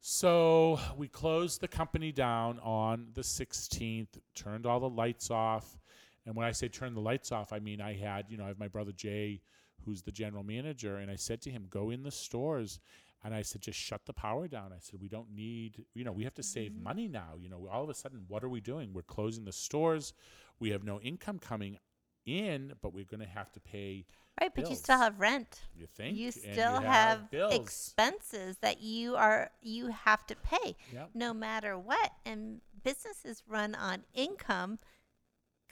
[0.00, 5.78] So we closed the company down on the 16th, turned all the lights off.
[6.26, 8.48] And when I say turn the lights off, I mean I had, you know, I
[8.48, 9.42] have my brother Jay,
[9.84, 12.78] who's the general manager, and I said to him, go in the stores
[13.24, 14.72] and I said, just shut the power down.
[14.72, 16.82] I said, we don't need, you know, we have to save Mm-hmm.
[16.84, 17.34] money now.
[17.38, 18.92] You know, all of a sudden, what are we doing?
[18.92, 20.12] We're closing the stores.
[20.58, 21.78] We have no income coming.
[22.24, 24.06] in, but we're going to have to pay.
[24.40, 25.62] Right, but you still have rent.
[25.74, 27.56] You think You still you have, bills.
[27.56, 31.10] expenses that you are you have to pay Yep.
[31.14, 32.12] no matter what.
[32.24, 34.78] And businesses run on income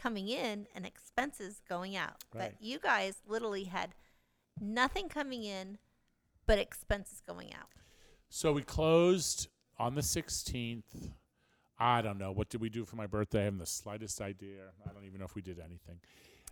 [0.01, 2.25] coming in and expenses going out.
[2.35, 2.53] Right.
[2.53, 3.91] But you guys literally had
[4.61, 5.79] nothing coming in
[6.47, 7.69] but expenses going out.
[8.29, 11.13] So we closed on the 16th.
[11.79, 12.33] I don't know.
[12.33, 13.41] What did we do for my birthday?
[13.41, 14.61] I haven't the slightest idea.
[14.89, 15.99] I don't even know if we did anything.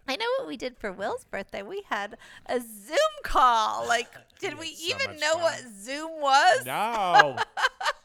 [0.07, 1.63] I know what we did for Will's birthday.
[1.63, 3.87] We had a Zoom call.
[3.89, 4.09] Like,
[4.41, 5.43] did we so even know fun.
[5.43, 6.65] what Zoom was?
[6.65, 7.37] No.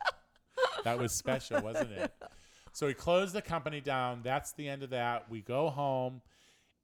[0.83, 2.11] that was special, wasn't it?
[2.73, 4.21] So we closed the company down.
[4.23, 5.29] That's the end of that.
[5.29, 6.21] We go home,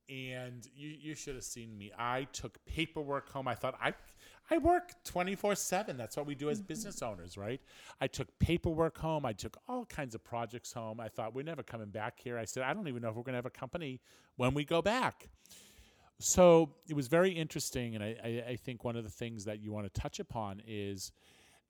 [0.08, 1.92] and you, you should have seen me.
[1.98, 3.48] I took paperwork home.
[3.48, 3.94] I thought I
[4.52, 5.98] I work 24 7.
[5.98, 6.68] That's what we do as mm-hmm.
[6.68, 7.60] business owners, right?
[8.00, 9.26] I took paperwork home.
[9.26, 11.00] I took all kinds of projects home.
[11.00, 12.38] I thought, we're never coming back here.
[12.38, 14.00] I said, I don't even know if we're going to have a company
[14.38, 15.28] when we go back.
[16.20, 17.96] So it was very interesting.
[17.96, 20.62] And I, I, I think one of the things that you want to touch upon
[20.68, 21.12] is,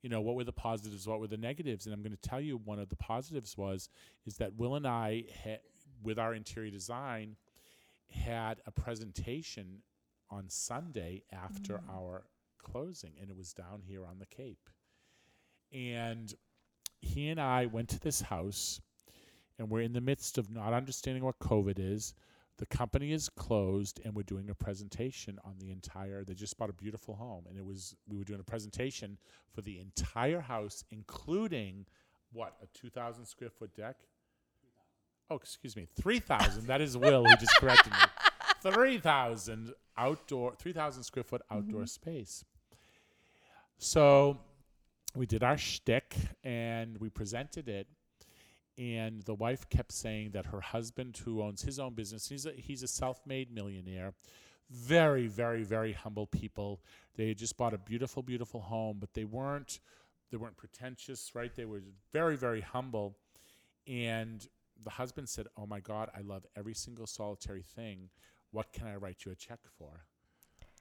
[0.02, 1.86] you know, what were the positives, what were the negatives?
[1.86, 3.88] And I'm going to tell you one of the positives was,
[4.26, 5.60] is that Will and I, ha-
[6.02, 7.36] with our interior design,
[8.10, 9.82] had a presentation
[10.30, 11.90] on Sunday after mm-hmm.
[11.90, 12.24] our
[12.62, 14.68] closing, and it was down here on the Cape.
[15.72, 16.32] And
[17.00, 18.80] he and I went to this house,
[19.58, 22.14] and we're in the midst of not understanding what COVID is.
[22.60, 26.24] The company is closed, and we're doing a presentation on the entire.
[26.24, 29.16] They just bought a beautiful home, and it was we were doing a presentation
[29.50, 31.86] for the entire house, including
[32.34, 33.96] what a two thousand square foot deck.
[35.30, 36.66] Oh, excuse me, three thousand.
[36.66, 37.98] that is Will who just corrected me.
[38.72, 41.64] Three thousand outdoor, three thousand square foot mm-hmm.
[41.64, 42.44] outdoor space.
[43.78, 44.38] So
[45.14, 47.86] we did our shtick and we presented it.
[48.78, 52.52] And the wife kept saying that her husband, who owns his own business, he's a,
[52.52, 54.14] he's a self-made millionaire,
[54.70, 56.80] very, very, very humble people.
[57.16, 59.80] They had just bought a beautiful, beautiful home, but they weren't
[60.30, 61.54] they weren't pretentious, right?
[61.54, 63.16] They were very, very humble.
[63.88, 64.46] And
[64.82, 68.10] the husband said, "Oh my God, I love every single solitary thing.
[68.52, 70.06] What can I write you a check for?"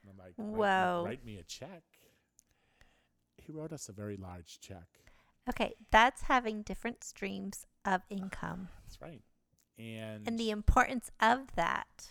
[0.01, 0.57] And I'm like, "Write
[1.05, 1.83] write me a check."
[3.37, 4.87] He wrote us a very large check.
[5.49, 9.21] Okay, that's having different streams of income That's right.
[9.77, 12.09] And, and the importance of that.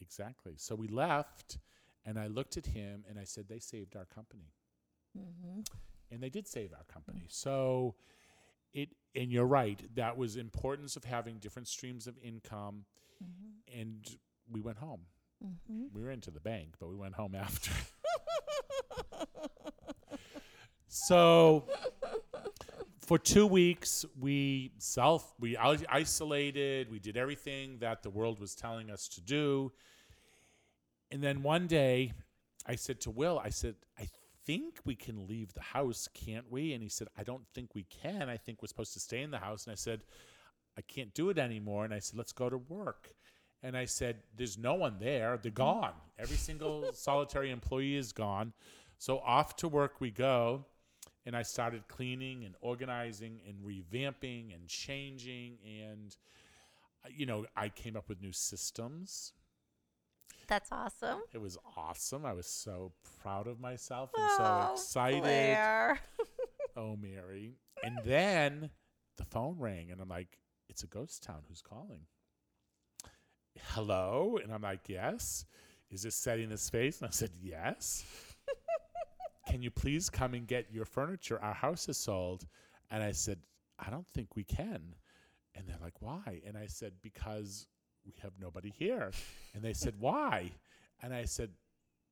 [0.00, 0.54] exactly.
[0.56, 1.58] So we left,
[2.04, 4.52] and I looked at him and I said, "They saved our company."
[5.16, 5.60] Mm-hmm.
[6.10, 7.24] and they did save our company.
[7.28, 7.94] So
[8.74, 12.84] it and you're right, that was importance of having different streams of income
[13.24, 13.80] Mm-hmm.
[13.80, 14.16] and
[14.50, 15.00] we went home.
[15.44, 15.86] Mm-hmm.
[15.92, 17.72] We were into the bank, but we went home after.
[20.88, 21.64] so
[23.08, 28.90] for 2 weeks we self we isolated, we did everything that the world was telling
[28.90, 29.72] us to do.
[31.10, 32.12] And then one day
[32.66, 34.08] I said to Will, I said, I
[34.44, 36.74] think we can leave the house, can't we?
[36.74, 38.28] And he said, I don't think we can.
[38.28, 39.64] I think we're supposed to stay in the house.
[39.64, 40.02] And I said,
[40.76, 41.86] I can't do it anymore.
[41.86, 43.14] And I said, let's go to work.
[43.62, 45.38] And I said, there's no one there.
[45.40, 45.94] They're gone.
[46.18, 48.52] Every single solitary employee is gone.
[48.98, 50.66] So off to work we go.
[51.28, 55.58] And I started cleaning and organizing and revamping and changing.
[55.62, 56.16] And,
[57.04, 59.34] uh, you know, I came up with new systems.
[60.46, 61.20] That's awesome.
[61.34, 62.24] It was awesome.
[62.24, 65.98] I was so proud of myself and Oh, so excited.
[66.76, 67.56] Oh, Mary.
[67.82, 68.70] And then
[69.18, 70.38] the phone rang, and I'm like,
[70.68, 71.42] it's a ghost town.
[71.48, 72.06] Who's calling?
[73.74, 74.38] Hello?
[74.42, 75.44] And I'm like, yes.
[75.90, 77.00] Is this setting the space?
[77.00, 78.04] And I said, yes.
[79.48, 81.40] Can you please come and get your furniture?
[81.42, 82.46] Our house is sold.
[82.90, 83.38] And I said,
[83.78, 84.94] I don't think we can.
[85.54, 86.42] And they're like, why?
[86.46, 87.66] And I said, because
[88.04, 89.10] we have nobody here.
[89.54, 90.52] And they said, why?
[91.02, 91.50] And I said,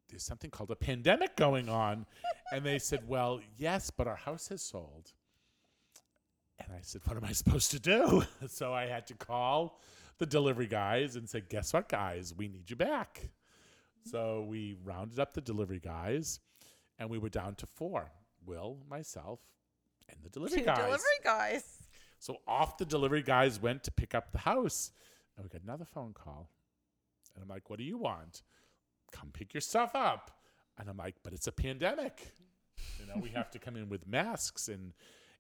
[0.08, 2.06] there's something called a pandemic going on.
[2.52, 5.12] And they said, well, yes, but our house has sold.
[6.58, 8.24] And I said, what am I supposed to do?
[8.48, 9.78] so I had to call
[10.18, 12.32] the delivery guys and say, guess what, guys?
[12.34, 13.28] We need you back.
[14.10, 16.40] So we rounded up the delivery guys
[16.98, 18.10] and we were down to four
[18.44, 19.40] Will, myself,
[20.08, 20.78] and the delivery Two guys.
[20.78, 21.64] delivery guys.
[22.18, 24.92] So off the delivery guys went to pick up the house.
[25.36, 26.48] And we got another phone call.
[27.34, 28.42] And I'm like, what do you want?
[29.12, 30.30] Come pick your stuff up.
[30.78, 32.32] And I'm like, but it's a pandemic.
[33.00, 34.92] You know, we have to come in with masks and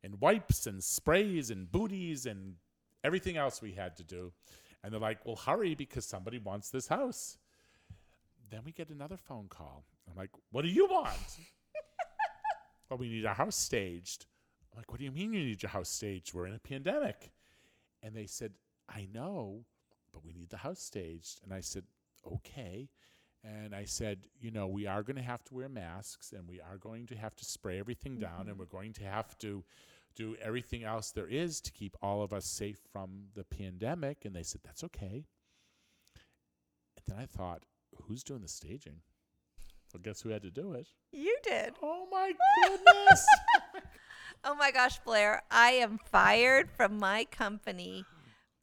[0.02, 2.54] and wipes and sprays and booties and
[3.02, 4.32] everything else we had to do.
[4.84, 7.38] And they're like, well, hurry because somebody wants this house.
[8.50, 9.84] Then we get another phone call.
[10.08, 11.08] I'm like, what do you want?
[12.88, 14.26] well, oh, we need our house staged.
[14.72, 16.32] I'm like, what do you mean you need your house staged?
[16.32, 17.32] We're in a pandemic.
[18.02, 18.52] And they said,
[18.88, 19.64] I know,
[20.12, 21.40] but we need the house staged.
[21.42, 21.84] And I said,
[22.34, 22.88] okay.
[23.42, 26.60] And I said, you know, we are going to have to wear masks and we
[26.60, 28.58] are going to have to spray everything down and mm-hmm.
[28.60, 29.64] we're going to have to
[30.14, 34.24] do everything else there is to keep all of us safe from the pandemic.
[34.24, 35.26] And they said, that's okay.
[36.96, 37.62] And then I thought,
[38.06, 39.00] who's doing the staging?
[39.92, 40.88] Well, guess who had to do it?
[41.12, 41.74] You did.
[41.82, 42.32] Oh my
[42.64, 43.26] goodness.
[44.44, 48.04] Oh my gosh, Blair, I am fired from my company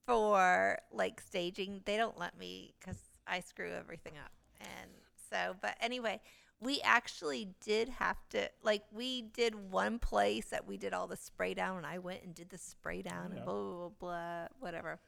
[0.05, 1.81] for like staging.
[1.85, 4.31] They don't let me because I screw everything up.
[4.61, 4.91] And
[5.29, 6.21] so, but anyway,
[6.59, 11.17] we actually did have to, like, we did one place that we did all the
[11.17, 13.37] spray down, and I went and did the spray down Yeah.
[13.37, 14.99] and blah, blah, blah, blah, whatever.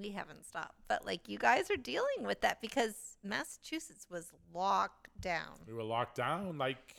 [0.00, 0.76] We haven't stopped.
[0.88, 5.58] But like, you guys are dealing with that because Massachusetts was locked down.
[5.66, 6.96] we were locked down like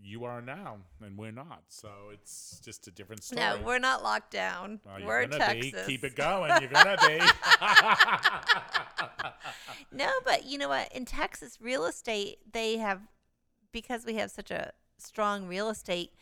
[0.00, 1.62] you are now, and we're not.
[1.68, 3.40] So it's just a different story.
[3.40, 4.80] No, we're not locked down.
[4.86, 5.86] Well, we're gonna Texas.
[5.86, 5.92] be.
[5.92, 6.52] Keep it going.
[6.60, 7.20] You're gonna be.
[9.90, 10.92] No, but you know what?
[10.92, 13.00] In Texas, real estate, they have,
[13.72, 16.12] because we have such a strong real estate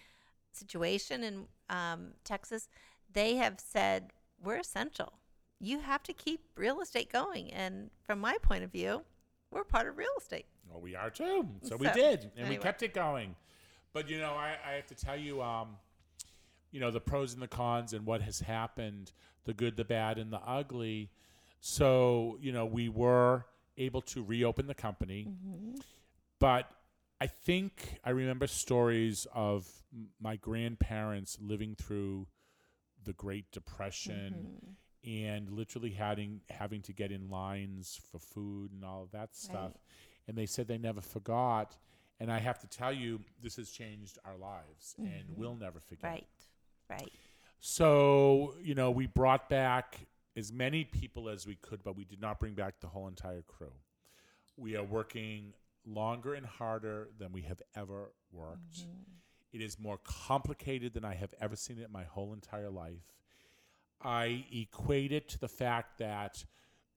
[0.53, 2.69] situation in um, Texas,
[3.13, 5.15] they have said we're essential.
[5.61, 7.53] You have to keep real estate going.
[7.53, 9.03] And from my point of view,
[9.51, 10.47] we're part of real estate.
[10.71, 11.49] well, we are too.
[11.63, 13.35] So, we did, and we kept it going.
[13.93, 15.77] But you know, I, I have to tell you, um,
[16.71, 19.13] you know, the pros and the cons, and what has happened,
[19.45, 21.11] the good, the bad, and the ugly.
[21.61, 23.47] So you know, we were
[23.79, 25.29] able to reopen the company,
[26.39, 26.71] but
[27.21, 29.67] I think I remember stories of
[30.21, 32.27] my grandparents living through
[33.05, 34.35] the Great Depression
[35.05, 39.55] and literally having having to get in lines for food and all of that stuff.
[39.55, 39.77] Right.
[40.29, 41.77] And they said they never forgot.
[42.19, 45.41] And I have to tell you, this has changed our lives, and mm-hmm.
[45.41, 46.11] we'll never forget.
[46.11, 46.27] Right,
[46.89, 47.13] right.
[47.61, 52.21] So, you know, we brought back as many people as we could, but we did
[52.21, 53.73] not bring back the whole entire crew.
[54.57, 55.53] We are working
[55.87, 58.81] longer and harder than we have ever worked.
[58.81, 59.13] Mm-hmm.
[59.53, 63.16] It is more complicated than I have ever seen it in my whole entire life.
[64.03, 66.45] I equate it to the fact that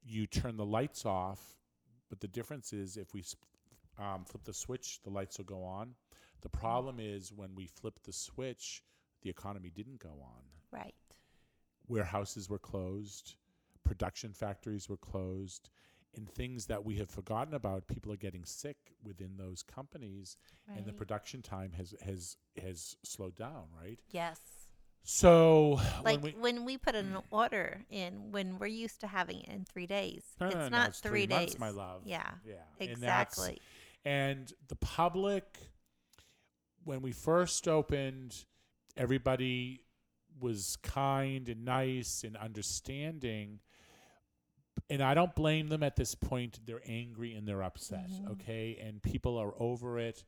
[0.03, 1.39] you turn the lights off,
[2.09, 3.23] but the difference is if we
[3.97, 5.95] um, flip the switch, the lights will go on.
[6.41, 8.83] The problem is when we flip the switch,
[9.21, 10.43] the economy didn't go on.
[10.71, 10.95] Right.
[11.88, 13.35] Warehouses were closed,
[13.83, 15.69] production factories were closed,
[16.15, 17.88] and things that we have forgotten about.
[17.88, 20.38] People are getting sick within those companies,
[20.75, 23.65] and the production time has has has slowed down.
[23.79, 23.99] Right.
[24.12, 24.68] Yes.
[25.03, 29.41] So Like when we, when we put an order in, when we're used to having
[29.41, 31.59] it in three days, No, it's no, no, not it's three, three months, days.
[31.59, 32.03] my love.
[32.05, 32.29] Yeah.
[32.45, 33.59] yeah, Exactly.
[34.05, 35.57] and the public
[36.83, 38.45] when we first opened
[38.95, 39.81] everybody
[40.39, 43.59] was kind and nice and understanding
[44.89, 48.31] and i don't blame them at this point they're angry and they're upset Mhm.
[48.31, 50.23] okay and people are over it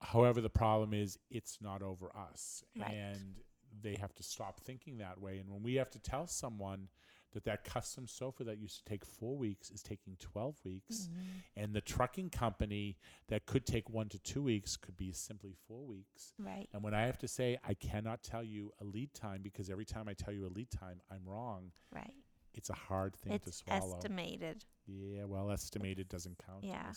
[0.00, 2.90] however the problem is it's not over us Right.
[2.92, 3.40] and
[3.80, 6.88] they have to stop thinking that way and when we have to tell someone
[7.32, 11.22] that that custom sofa that used to take four weeks is taking 12 weeks Mm-hmm.
[11.62, 15.82] and the trucking company that could take one to two weeks could be simply four
[15.86, 16.34] weeks.
[16.38, 16.68] Right.
[16.74, 19.86] And when I have to say I cannot tell you a lead time because every
[19.86, 22.12] time I tell you a lead time, I'm wrong, Right.
[22.52, 23.96] it's a hard thing to It's swallow.
[23.96, 24.66] estimated.
[24.86, 26.64] yeah, well, estimated doesn't count.
[26.64, 26.88] Yeah.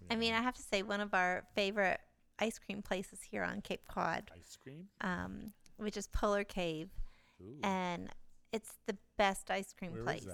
[0.00, 0.32] you I mean.
[0.32, 2.00] I have to say, one of our favorite
[2.38, 4.86] ice cream places here on Cape Cod, ice cream.
[5.02, 6.90] um, which is Polar Cave,
[7.40, 8.10] Ooh, and
[8.52, 10.26] it's the best ice cream Where place.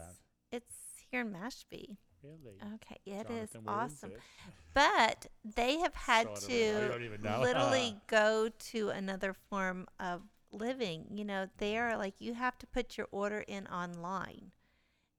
[0.51, 0.75] It's
[1.11, 1.97] here in Mashpee.
[2.23, 2.59] really?
[2.75, 4.11] Okay, it is Jonathan, is awesome.
[4.13, 4.21] it?
[4.75, 10.23] But they have had to literally go to another form of
[10.53, 11.07] living.
[11.13, 14.53] You know, they are like you have to put your order in online,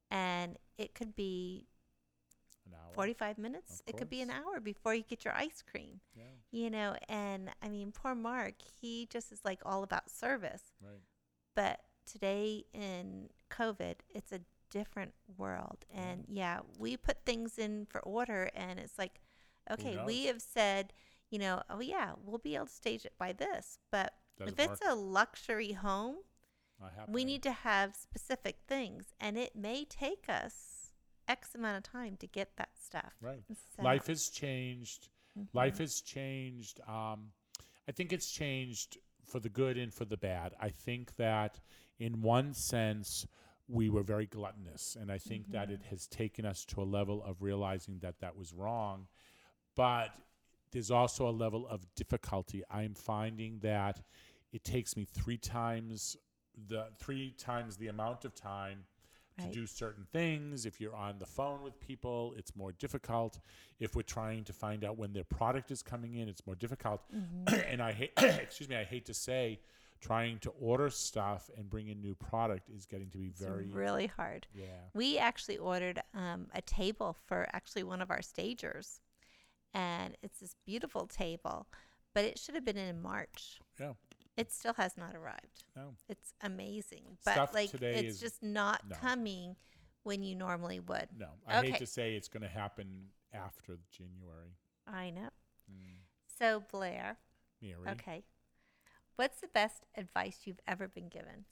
[0.10, 1.68] and it could be
[2.70, 2.94] An hour.
[2.94, 3.82] 45 minutes.
[3.86, 6.00] It could be an hour before you get your ice cream.
[6.16, 10.64] Yeah, You know, and I mean, poor Mark, he just is like all about service.
[10.82, 11.02] right.
[11.56, 15.86] But today in COVID, it's a different world.
[15.94, 19.20] And yeah, we put things in for order, and it's like,
[19.70, 20.94] okay, we have said,
[21.30, 23.80] you know, oh yeah, we'll be able to stage it by this.
[23.92, 26.18] But Doesn't if it's a luxury home,
[27.08, 30.69] we need to have specific things, and it may take us
[31.30, 33.14] X amount of time to get that stuff.
[33.22, 33.44] Right.
[33.78, 35.08] So, Life has changed.
[35.38, 35.48] mhm.
[35.54, 36.82] Life has changed.
[36.88, 37.32] Um,
[37.88, 40.54] I think it's changed for the good and for the bad.
[40.60, 41.60] I think that
[42.00, 43.26] in one sense,
[43.68, 44.98] we were very gluttonous.
[45.00, 48.36] And I think that it has taken us to a level of realizing that that
[48.36, 49.08] was wrong.
[49.76, 50.10] But
[50.72, 52.64] there's also a level of difficulty.
[52.72, 54.02] I'm finding that
[54.52, 56.18] it takes me three times
[56.68, 58.84] the three times the amount of time
[59.40, 59.54] to Right.
[59.54, 60.66] do certain things.
[60.66, 63.40] If you're on the phone with people, it's more difficult.
[63.80, 67.02] If we're trying to find out when their product is coming in, it's more difficult.
[67.68, 69.60] and I hate, excuse me, I hate to say,
[70.02, 73.68] trying to order stuff and bring in new product is getting to be It's very
[73.68, 74.48] really hard.
[74.54, 74.66] yeah.
[74.94, 79.02] We actually ordered um, a table for actually one of our stagers,
[79.74, 81.68] and it's this beautiful table,
[82.16, 83.60] but it should have been in March.
[83.80, 83.94] Yeah.
[84.40, 85.64] It still has not arrived.
[85.76, 85.96] No.
[86.08, 88.96] It's amazing, but Stuff like today it's is- just not no.
[88.96, 89.56] coming
[90.04, 91.10] when you normally would.
[91.18, 91.28] No.
[91.46, 91.78] I hate Okay.
[91.80, 94.54] to say it's going to happen after January.
[94.88, 95.30] I know.
[95.70, 95.98] Mm.
[96.40, 97.18] So Blair,
[97.62, 97.76] Mary.
[97.90, 98.24] okay,
[99.18, 101.44] what's the best advice you've ever been given?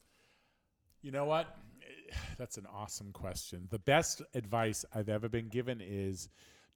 [1.02, 1.58] You know what?
[2.38, 3.68] That's an awesome question.
[3.70, 6.30] The best advice I've ever been given is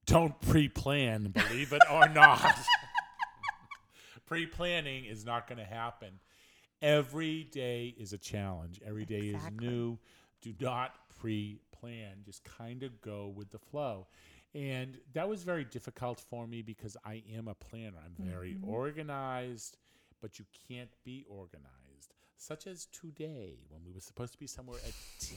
[0.05, 2.41] don't pre plan, believe it or not.
[4.31, 6.19] pre planning is not going to happen.
[6.81, 9.67] Every day is a challenge, every day Exactly.
[9.67, 9.99] is new.
[10.41, 14.07] Do not pre plan, just kind of go with the flow.
[14.55, 17.97] And that was very difficult for me because I am a planner.
[18.05, 18.63] I'm very Mhm.
[18.63, 19.75] organized,
[20.21, 21.80] but you can't be organized.
[22.41, 24.93] Such as today when we were supposed to be somewhere at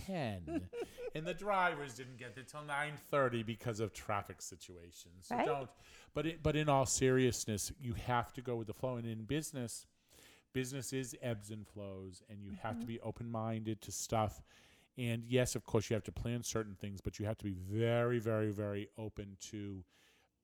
[0.07, 0.63] 10
[1.15, 5.27] and the drivers didn't get there till 9:30 because of traffic situations.
[5.27, 5.45] So Right.
[5.45, 5.69] don't
[6.15, 9.25] but it, but in all seriousness, you have to go with the flow and in
[9.25, 9.87] business
[10.55, 12.87] business is ebbs and flows and you have to mm-hmm.
[12.87, 14.41] be open-minded to stuff
[14.97, 17.53] and yes of course you have to plan certain things but you have to be
[17.53, 19.85] very very very open to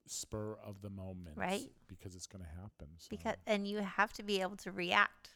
[0.07, 1.71] spur of the moment Right.
[1.87, 5.31] because it's going to happen so Because and you have to be able to react.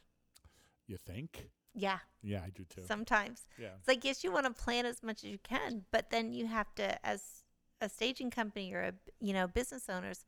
[0.87, 3.43] You think Yeah, yeah i do too sometimes.
[3.59, 6.33] yeah It's like yes, you want to plan as much as you can, but then
[6.33, 7.45] you have to, as
[7.81, 10.25] a staging company or a you know business owners,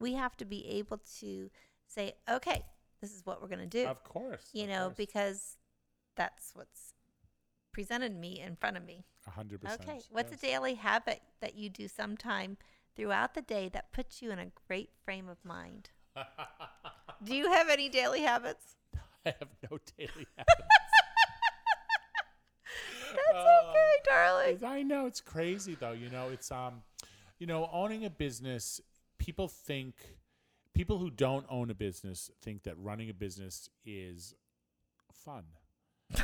[0.00, 1.50] we have to be able to
[1.86, 2.64] say, okay,
[3.00, 3.86] this is what we're gonna do.
[3.86, 4.96] of course you of know, course.
[4.96, 5.56] because
[6.16, 6.94] that's what's
[7.72, 9.04] presented me in front of me.
[9.26, 10.40] A 100% Okay, what's yes.
[10.42, 12.56] a daily habit that you do sometime
[12.96, 15.90] throughout the day that puts you in a great frame of mind?
[17.24, 18.76] Do you have any daily habits?
[19.26, 20.62] i have no daily habits
[23.14, 24.58] That's Uh, okay, darling.
[24.64, 25.92] I know it's crazy though.
[25.92, 26.82] You know, it's um,
[27.38, 28.80] you know, owning a business.
[29.18, 29.94] People think,
[30.74, 34.34] people who don't own a business think that running a business is
[35.12, 35.44] fun.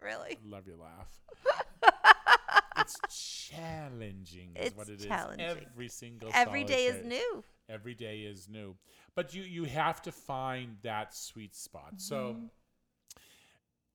[0.00, 0.32] Really?
[0.32, 1.20] I love your laugh.
[2.78, 4.50] it's challenging.
[4.56, 5.08] Is what it It's is.
[5.08, 5.46] challenging.
[5.46, 6.34] Every single day.
[6.36, 7.44] Every day is new.
[7.68, 8.76] Every day is new,
[9.14, 11.94] but you you have to find that sweet spot.
[11.96, 12.16] So.
[12.16, 12.46] Mm-hmm.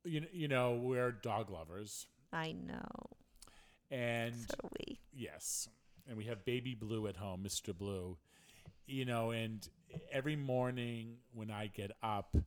[0.03, 2.87] You, you know we're dog lovers I know.
[3.91, 4.99] and So we.
[5.13, 5.67] Yes.
[6.07, 7.77] And we have baby blue at home, Mr.
[7.77, 8.17] Blue.
[8.85, 9.67] You know, and
[10.11, 12.37] every morning when I get up,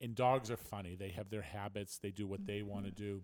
[0.00, 3.22] and dogs are funny, they have their habits, they do what they want to do.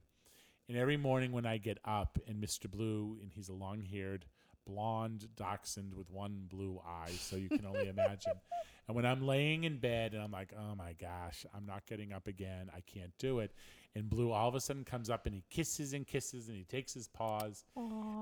[0.68, 2.68] And every morning when I get up, and Mr.
[2.68, 4.24] Blue, and he's a long haired,
[4.66, 8.34] blonde dachshund with one blue eye, so you can only imagine.
[8.86, 12.12] And when I'm laying in bed and I'm like, oh my gosh, I'm not getting
[12.12, 13.52] up again, I can't do it.
[13.94, 16.64] And Blue all of a sudden comes up and he kisses and kisses and he
[16.64, 17.64] takes his paws.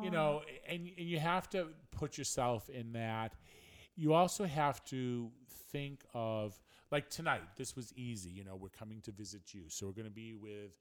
[0.04, 3.34] You know and, and you have to put yourself in that.
[3.96, 5.30] You also have to
[5.72, 8.30] think of like tonight this was easy.
[8.30, 9.62] You know we're coming to visit you.
[9.68, 10.72] So we're going to be with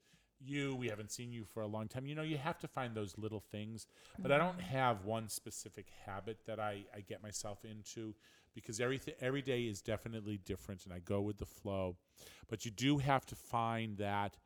[0.44, 2.94] you we haven't seen you for a long time you know you have to find
[2.94, 3.86] those little things
[4.18, 4.76] but i don't mm-hmm.
[4.76, 8.14] have one specific habit that i, I get myself into
[8.54, 11.96] because everything every day is definitely different and i go with the flow
[12.48, 14.36] but you do have to find that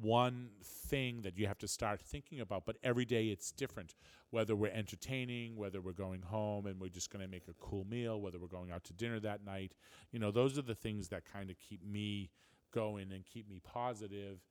[0.00, 3.94] one thing that you have to start thinking about, but every day it's different.
[4.30, 7.84] Whether we're entertaining, whether we're going home and we're just going to make a cool
[7.84, 9.74] meal, whether we're going out to dinner that night,
[10.12, 12.30] you know, those are the things that kind of keep me
[12.72, 14.44] going and keep me positive.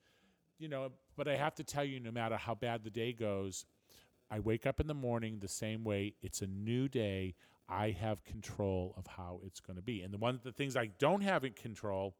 [0.59, 3.65] You know, but I have to tell you, no matter how bad the day goes,
[4.29, 6.15] I wake up in the morning the same way.
[6.21, 7.35] It's a new day.
[7.69, 10.01] I have control of how it's going to be.
[10.01, 12.15] And the one the things I don't have in control,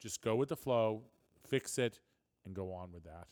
[0.00, 1.02] just go with the flow,
[1.48, 2.00] fix it,
[2.44, 3.28] and go on with that.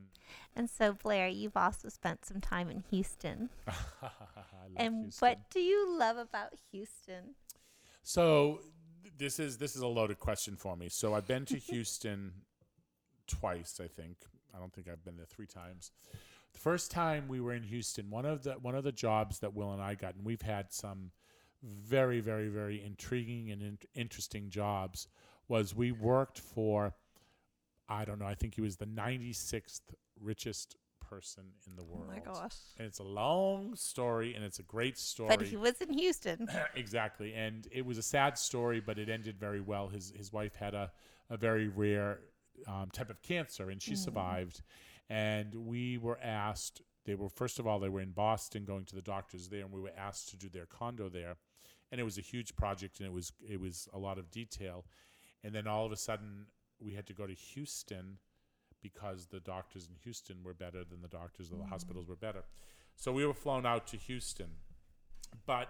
[0.00, 0.06] Mm.
[0.54, 3.50] And so, Blair, you've also spent some time in Houston.
[4.78, 5.26] And Houston.
[5.26, 7.36] what do you love about Houston?
[8.02, 8.60] So
[9.02, 10.88] th- this is this is a loaded question for me.
[10.90, 12.32] So I've been to Houston
[13.26, 14.16] twice, I think.
[14.54, 15.92] I don't think I've been there three times.
[16.52, 19.54] The first time we were in Houston, one of the one of the jobs that
[19.54, 21.10] Will and I got, and we've had some
[21.62, 25.08] very, very, very intriguing and in- interesting jobs,
[25.48, 26.94] was we worked for
[27.88, 28.26] I don't know.
[28.26, 29.80] I think he was the 96th
[30.20, 30.76] richest
[31.08, 32.06] person in the world.
[32.08, 32.56] Oh my gosh.
[32.78, 35.28] And it's a long story, and it's a great story.
[35.28, 36.48] But he was in Houston.
[36.74, 39.88] exactly, and it was a sad story, but it ended very well.
[39.88, 40.90] His his wife had a
[41.30, 42.20] a very rare
[42.66, 44.62] um, type of cancer, and she survived.
[45.08, 46.82] and we were asked.
[47.04, 49.72] They were first of all they were in Boston going to the doctors there, and
[49.72, 51.36] we were asked to do their condo there,
[51.92, 54.84] and it was a huge project, and it was it was a lot of detail,
[55.44, 56.46] and then all of a sudden
[56.80, 58.18] we had to go to Houston
[58.82, 62.44] because the doctors in Houston were better than the doctors of the hospitals were better.
[62.94, 64.50] So we were flown out to Houston.
[65.46, 65.68] But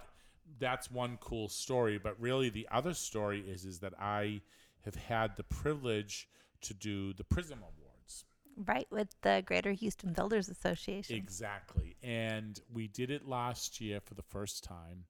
[0.58, 1.98] that's one cool story.
[1.98, 4.40] But really, the other story is is that I
[4.84, 6.28] have had the privilege
[6.62, 8.24] to do the Prism Awards.
[8.56, 11.16] Right with the Greater Houston Builders Association.
[11.16, 11.96] Exactly.
[12.02, 15.04] And we did it last year for the first time.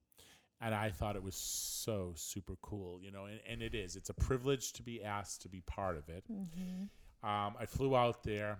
[0.60, 3.94] And I thought it was so super cool, you know, and, and it is.
[3.94, 6.24] It's a privilege to be asked to be part of it.
[6.32, 7.28] Mm-hmm.
[7.28, 8.58] Um, I flew out there.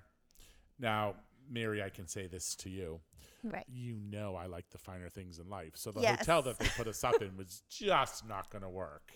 [0.78, 1.14] Now,
[1.50, 3.00] Mary, I can say this to you.
[3.42, 3.64] Right.
[3.68, 5.72] You know I like the finer things in life.
[5.74, 6.18] So the Yes.
[6.20, 9.12] hotel that they put us up in was just not going to work.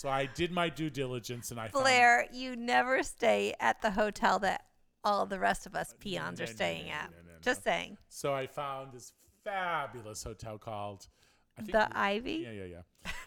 [0.00, 3.90] So I did my due diligence and I found Blair, you never stay at the
[3.90, 4.64] hotel that
[5.04, 7.10] all the rest of us peons no, are no, staying no, at.
[7.42, 7.98] Just saying.
[8.08, 9.12] So I found this
[9.44, 11.06] fabulous hotel called
[11.58, 12.46] I think The we- Ivy?
[12.46, 12.82] Yeah, yeah,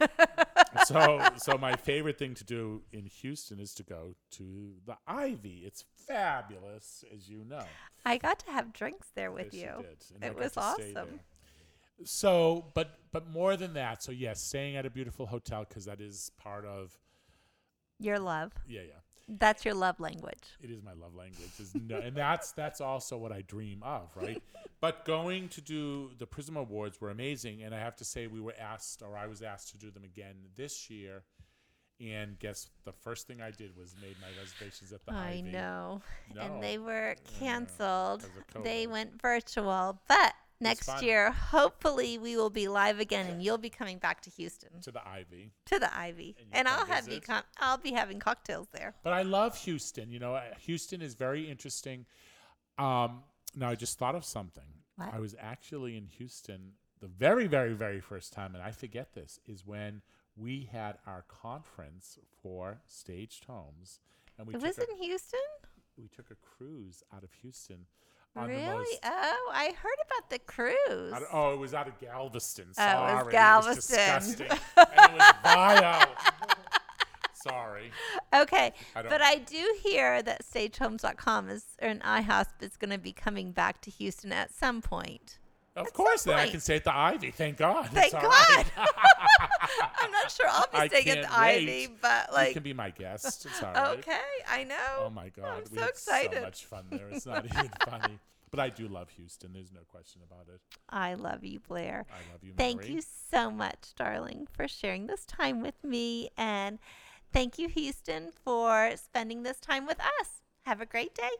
[0.10, 0.84] yeah.
[0.86, 5.62] so so my favorite thing to do in Houston is to go to the Ivy.
[5.68, 7.66] It's fabulous, as you know.
[8.04, 9.86] I got to have drinks there with Yes, you.
[10.24, 11.20] I It was awesome.
[12.04, 14.04] So, but but more than that.
[14.04, 16.98] So yes, staying at a beautiful hotel because that is part of
[18.00, 18.52] Your love.
[18.68, 18.94] yeah yeah.
[19.30, 20.44] That's your love language.
[20.62, 21.50] It is my love language,
[21.88, 24.44] no, and that's that's also what I dream of, right?
[24.82, 28.42] but going to do the Prism Awards were amazing, and I have to say we
[28.42, 31.24] were asked, or I was asked to do them again this year.
[32.02, 35.42] And guess the first thing I did was made my reservations at the I Ivy.
[35.44, 36.02] know.
[36.36, 38.28] No, And they were canceled.
[38.62, 40.02] They went virtual.
[40.10, 44.30] But next year, hopefully, we will be live again and you'll be coming back to
[44.30, 45.52] Houston to the Ivy.
[45.66, 46.36] to the Ivy.
[46.40, 48.96] And And I'll have you come I'll be having cocktails there.
[49.04, 50.12] But I love Houston.
[50.12, 52.06] You know, Houston is very interesting.
[52.78, 53.24] Um,
[53.56, 54.64] now I just thought of something.
[54.96, 55.14] What?
[55.14, 56.74] I was actually in Houston
[57.04, 60.02] the very, very, very first time, and I forget this, is when
[60.38, 64.00] we had our conference for Staged Homes,
[64.38, 65.42] and we It was a, in Houston?
[65.98, 67.86] we took a cruise out of Houston.
[68.36, 68.98] Really?
[69.04, 71.14] Oh, I heard about the cruise.
[71.14, 72.66] out of- oh, it was out of Galveston.
[72.70, 73.98] Oh, it Sorry, was Galveston.
[73.98, 76.16] disgusting, and it was vile.
[77.34, 77.92] Sorry.
[78.34, 82.98] Okay, I but I do hear that stagedhomes.com is or an IAHSP is going to
[82.98, 85.40] be coming back to Houston at some point.
[85.76, 87.32] Of At course, then I can stay at the Ivy.
[87.32, 87.88] Thank God.
[87.88, 88.24] Thank God.
[88.26, 88.66] right.
[90.00, 92.02] I'm not sure I'll be I staying at the Ivy, wait.
[92.02, 93.46] but you like, can be my guest.
[93.48, 93.98] It's all right.
[93.98, 94.76] okay, I know.
[95.00, 96.38] Oh my God, we so excited.
[96.38, 97.10] so much fun there.
[97.10, 98.20] It's not even funny.
[98.52, 99.52] But I do love Houston.
[99.52, 100.62] There's no question about it.
[100.88, 102.06] I love you, Blair.
[102.12, 102.54] I love you.
[102.56, 102.94] Thank Mary.
[102.94, 103.02] you
[103.32, 106.30] so much, darling, for sharing this time with me.
[106.38, 106.78] And
[107.32, 110.44] thank you, Houston, for spending this time with us.
[110.68, 111.32] Have a great day.